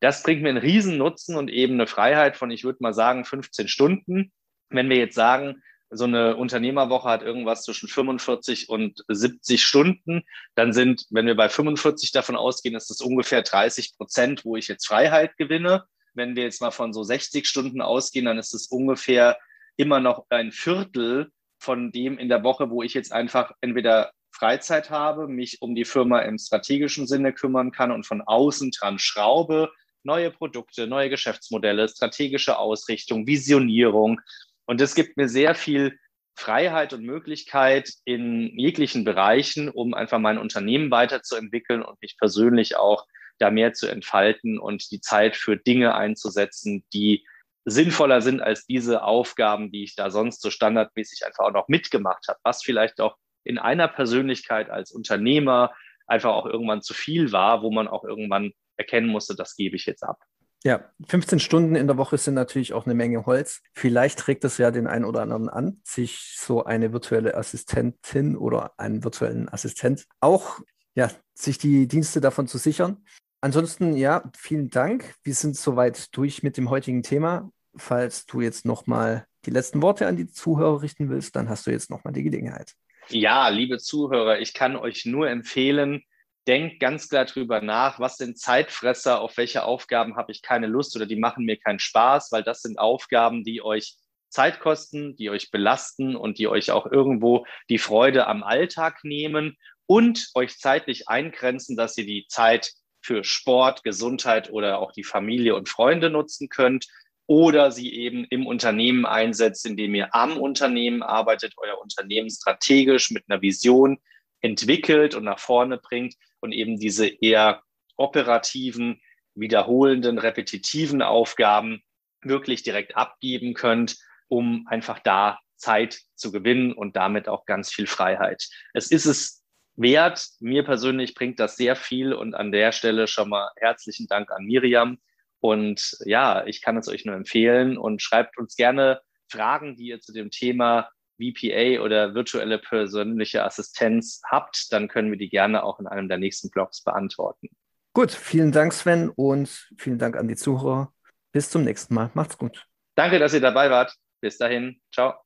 das 0.00 0.22
bringt 0.22 0.42
mir 0.42 0.50
einen 0.50 0.58
riesen 0.58 0.98
Nutzen 0.98 1.36
und 1.36 1.50
eben 1.50 1.74
eine 1.74 1.86
Freiheit 1.86 2.36
von, 2.36 2.50
ich 2.50 2.64
würde 2.64 2.78
mal 2.80 2.94
sagen, 2.94 3.24
15 3.24 3.68
Stunden. 3.68 4.32
Wenn 4.70 4.88
wir 4.88 4.96
jetzt 4.96 5.14
sagen, 5.14 5.62
so 5.90 6.04
eine 6.04 6.36
Unternehmerwoche 6.36 7.08
hat 7.08 7.22
irgendwas 7.22 7.62
zwischen 7.62 7.88
45 7.88 8.68
und 8.68 9.04
70 9.08 9.62
Stunden, 9.62 10.24
dann 10.54 10.72
sind, 10.72 11.06
wenn 11.10 11.26
wir 11.26 11.36
bei 11.36 11.48
45 11.48 12.12
davon 12.12 12.36
ausgehen, 12.36 12.74
ist 12.74 12.90
das 12.90 13.00
ungefähr 13.00 13.42
30 13.42 13.96
Prozent, 13.96 14.44
wo 14.44 14.56
ich 14.56 14.68
jetzt 14.68 14.86
Freiheit 14.86 15.36
gewinne. 15.36 15.84
Wenn 16.14 16.36
wir 16.36 16.44
jetzt 16.44 16.60
mal 16.60 16.70
von 16.70 16.92
so 16.92 17.02
60 17.02 17.46
Stunden 17.46 17.80
ausgehen, 17.80 18.26
dann 18.26 18.38
ist 18.38 18.54
es 18.54 18.66
ungefähr 18.68 19.38
immer 19.76 20.00
noch 20.00 20.26
ein 20.30 20.52
Viertel 20.52 21.30
von 21.58 21.92
dem 21.92 22.18
in 22.18 22.28
der 22.28 22.42
Woche, 22.44 22.70
wo 22.70 22.82
ich 22.82 22.94
jetzt 22.94 23.12
einfach 23.12 23.52
entweder 23.60 24.12
Freizeit 24.32 24.90
habe, 24.90 25.28
mich 25.28 25.62
um 25.62 25.74
die 25.74 25.84
Firma 25.84 26.20
im 26.20 26.38
strategischen 26.38 27.06
Sinne 27.06 27.32
kümmern 27.32 27.70
kann 27.70 27.92
und 27.92 28.04
von 28.04 28.20
außen 28.20 28.72
dran 28.72 28.98
schraube, 28.98 29.70
neue 30.02 30.30
Produkte, 30.30 30.86
neue 30.86 31.08
Geschäftsmodelle, 31.08 31.88
strategische 31.88 32.58
Ausrichtung, 32.58 33.26
Visionierung. 33.26 34.20
Und 34.66 34.80
es 34.80 34.94
gibt 34.94 35.16
mir 35.16 35.28
sehr 35.28 35.54
viel 35.54 35.98
Freiheit 36.36 36.92
und 36.92 37.04
Möglichkeit 37.04 37.90
in 38.04 38.58
jeglichen 38.58 39.04
Bereichen, 39.04 39.68
um 39.68 39.94
einfach 39.94 40.18
mein 40.18 40.38
Unternehmen 40.38 40.90
weiterzuentwickeln 40.90 41.82
und 41.82 42.00
mich 42.02 42.18
persönlich 42.18 42.76
auch 42.76 43.06
da 43.38 43.50
mehr 43.50 43.72
zu 43.72 43.86
entfalten 43.86 44.58
und 44.58 44.90
die 44.90 45.00
Zeit 45.00 45.36
für 45.36 45.56
Dinge 45.56 45.94
einzusetzen, 45.94 46.84
die 46.92 47.26
sinnvoller 47.64 48.20
sind 48.20 48.40
als 48.40 48.66
diese 48.66 49.02
Aufgaben, 49.02 49.72
die 49.72 49.84
ich 49.84 49.96
da 49.96 50.10
sonst 50.10 50.42
so 50.42 50.50
standardmäßig 50.50 51.24
einfach 51.26 51.44
auch 51.44 51.52
noch 51.52 51.68
mitgemacht 51.68 52.28
habe, 52.28 52.38
was 52.42 52.62
vielleicht 52.62 53.00
auch 53.00 53.16
in 53.42 53.58
einer 53.58 53.88
Persönlichkeit 53.88 54.70
als 54.70 54.92
Unternehmer 54.92 55.72
einfach 56.06 56.32
auch 56.32 56.46
irgendwann 56.46 56.82
zu 56.82 56.94
viel 56.94 57.32
war, 57.32 57.62
wo 57.62 57.70
man 57.70 57.88
auch 57.88 58.04
irgendwann 58.04 58.52
erkennen 58.76 59.08
musste, 59.08 59.34
das 59.34 59.56
gebe 59.56 59.76
ich 59.76 59.86
jetzt 59.86 60.02
ab. 60.02 60.18
Ja, 60.66 60.90
15 61.08 61.40
Stunden 61.40 61.76
in 61.76 61.86
der 61.86 61.98
Woche 61.98 62.16
sind 62.16 62.34
natürlich 62.34 62.72
auch 62.72 62.86
eine 62.86 62.94
Menge 62.94 63.26
Holz. 63.26 63.60
Vielleicht 63.74 64.18
trägt 64.18 64.44
es 64.44 64.56
ja 64.56 64.70
den 64.70 64.86
einen 64.86 65.04
oder 65.04 65.20
anderen 65.20 65.50
an, 65.50 65.80
sich 65.84 66.36
so 66.38 66.64
eine 66.64 66.92
virtuelle 66.94 67.34
Assistentin 67.34 68.34
oder 68.34 68.72
einen 68.78 69.04
virtuellen 69.04 69.50
Assistent 69.50 70.06
auch, 70.20 70.60
ja, 70.94 71.10
sich 71.34 71.58
die 71.58 71.86
Dienste 71.86 72.22
davon 72.22 72.48
zu 72.48 72.56
sichern. 72.56 73.04
Ansonsten, 73.44 73.94
ja, 73.94 74.22
vielen 74.34 74.70
Dank. 74.70 75.16
Wir 75.22 75.34
sind 75.34 75.54
soweit 75.54 76.16
durch 76.16 76.42
mit 76.42 76.56
dem 76.56 76.70
heutigen 76.70 77.02
Thema. 77.02 77.50
Falls 77.76 78.24
du 78.24 78.40
jetzt 78.40 78.64
nochmal 78.64 79.26
die 79.44 79.50
letzten 79.50 79.82
Worte 79.82 80.06
an 80.06 80.16
die 80.16 80.28
Zuhörer 80.28 80.80
richten 80.80 81.10
willst, 81.10 81.36
dann 81.36 81.50
hast 81.50 81.66
du 81.66 81.70
jetzt 81.70 81.90
nochmal 81.90 82.14
die 82.14 82.22
Gelegenheit. 82.22 82.72
Ja, 83.10 83.50
liebe 83.50 83.76
Zuhörer, 83.76 84.38
ich 84.38 84.54
kann 84.54 84.76
euch 84.76 85.04
nur 85.04 85.28
empfehlen, 85.28 86.04
denkt 86.48 86.80
ganz 86.80 87.10
klar 87.10 87.26
drüber 87.26 87.60
nach, 87.60 88.00
was 88.00 88.16
sind 88.16 88.38
Zeitfresser, 88.38 89.20
auf 89.20 89.36
welche 89.36 89.64
Aufgaben 89.64 90.16
habe 90.16 90.32
ich 90.32 90.40
keine 90.40 90.66
Lust 90.66 90.96
oder 90.96 91.04
die 91.04 91.16
machen 91.16 91.44
mir 91.44 91.58
keinen 91.58 91.80
Spaß, 91.80 92.32
weil 92.32 92.44
das 92.44 92.62
sind 92.62 92.78
Aufgaben, 92.78 93.44
die 93.44 93.60
euch 93.60 93.98
Zeit 94.30 94.58
kosten, 94.58 95.16
die 95.16 95.28
euch 95.28 95.50
belasten 95.50 96.16
und 96.16 96.38
die 96.38 96.48
euch 96.48 96.70
auch 96.70 96.86
irgendwo 96.86 97.44
die 97.68 97.76
Freude 97.76 98.26
am 98.26 98.42
Alltag 98.42 99.00
nehmen 99.04 99.58
und 99.84 100.30
euch 100.32 100.58
zeitlich 100.58 101.10
eingrenzen, 101.10 101.76
dass 101.76 101.98
ihr 101.98 102.06
die 102.06 102.24
Zeit 102.30 102.72
für 103.04 103.22
Sport, 103.22 103.84
Gesundheit 103.84 104.50
oder 104.50 104.78
auch 104.78 104.92
die 104.92 105.04
Familie 105.04 105.54
und 105.54 105.68
Freunde 105.68 106.08
nutzen 106.08 106.48
könnt 106.48 106.86
oder 107.26 107.70
sie 107.70 107.92
eben 107.92 108.24
im 108.24 108.46
Unternehmen 108.46 109.04
einsetzt, 109.04 109.66
indem 109.66 109.94
ihr 109.94 110.14
am 110.14 110.38
Unternehmen 110.38 111.02
arbeitet, 111.02 111.54
euer 111.58 111.80
Unternehmen 111.80 112.30
strategisch 112.30 113.10
mit 113.10 113.24
einer 113.28 113.42
Vision 113.42 113.98
entwickelt 114.40 115.14
und 115.14 115.24
nach 115.24 115.38
vorne 115.38 115.78
bringt 115.78 116.14
und 116.40 116.52
eben 116.52 116.78
diese 116.78 117.06
eher 117.06 117.62
operativen, 117.96 119.00
wiederholenden, 119.34 120.18
repetitiven 120.18 121.02
Aufgaben 121.02 121.82
wirklich 122.22 122.62
direkt 122.62 122.96
abgeben 122.96 123.52
könnt, 123.52 123.96
um 124.28 124.66
einfach 124.68 124.98
da 124.98 125.40
Zeit 125.56 126.00
zu 126.14 126.32
gewinnen 126.32 126.72
und 126.72 126.96
damit 126.96 127.28
auch 127.28 127.44
ganz 127.44 127.70
viel 127.70 127.86
Freiheit. 127.86 128.48
Es 128.72 128.90
ist 128.90 129.06
es 129.06 129.43
wert. 129.76 130.28
Mir 130.40 130.64
persönlich 130.64 131.14
bringt 131.14 131.40
das 131.40 131.56
sehr 131.56 131.76
viel 131.76 132.12
und 132.12 132.34
an 132.34 132.52
der 132.52 132.72
Stelle 132.72 133.06
schon 133.06 133.28
mal 133.28 133.50
herzlichen 133.56 134.06
Dank 134.06 134.30
an 134.30 134.44
Miriam. 134.44 134.98
Und 135.40 135.96
ja, 136.04 136.46
ich 136.46 136.62
kann 136.62 136.76
es 136.76 136.88
euch 136.88 137.04
nur 137.04 137.14
empfehlen 137.14 137.76
und 137.76 138.02
schreibt 138.02 138.38
uns 138.38 138.56
gerne 138.56 139.00
Fragen, 139.28 139.76
die 139.76 139.88
ihr 139.88 140.00
zu 140.00 140.12
dem 140.12 140.30
Thema 140.30 140.88
VPA 141.20 141.80
oder 141.82 142.14
virtuelle 142.14 142.58
persönliche 142.58 143.44
Assistenz 143.44 144.20
habt, 144.28 144.72
dann 144.72 144.88
können 144.88 145.10
wir 145.10 145.18
die 145.18 145.28
gerne 145.28 145.62
auch 145.62 145.78
in 145.80 145.86
einem 145.86 146.08
der 146.08 146.18
nächsten 146.18 146.50
Blogs 146.50 146.82
beantworten. 146.82 147.48
Gut, 147.92 148.10
vielen 148.10 148.50
Dank, 148.50 148.72
Sven, 148.72 149.10
und 149.10 149.68
vielen 149.78 149.98
Dank 149.98 150.16
an 150.16 150.26
die 150.26 150.36
Zuhörer. 150.36 150.92
Bis 151.32 151.50
zum 151.50 151.62
nächsten 151.62 151.94
Mal. 151.94 152.10
Macht's 152.14 152.38
gut. 152.38 152.66
Danke, 152.96 153.18
dass 153.18 153.34
ihr 153.34 153.40
dabei 153.40 153.70
wart. 153.70 153.94
Bis 154.20 154.38
dahin. 154.38 154.80
Ciao. 154.92 155.23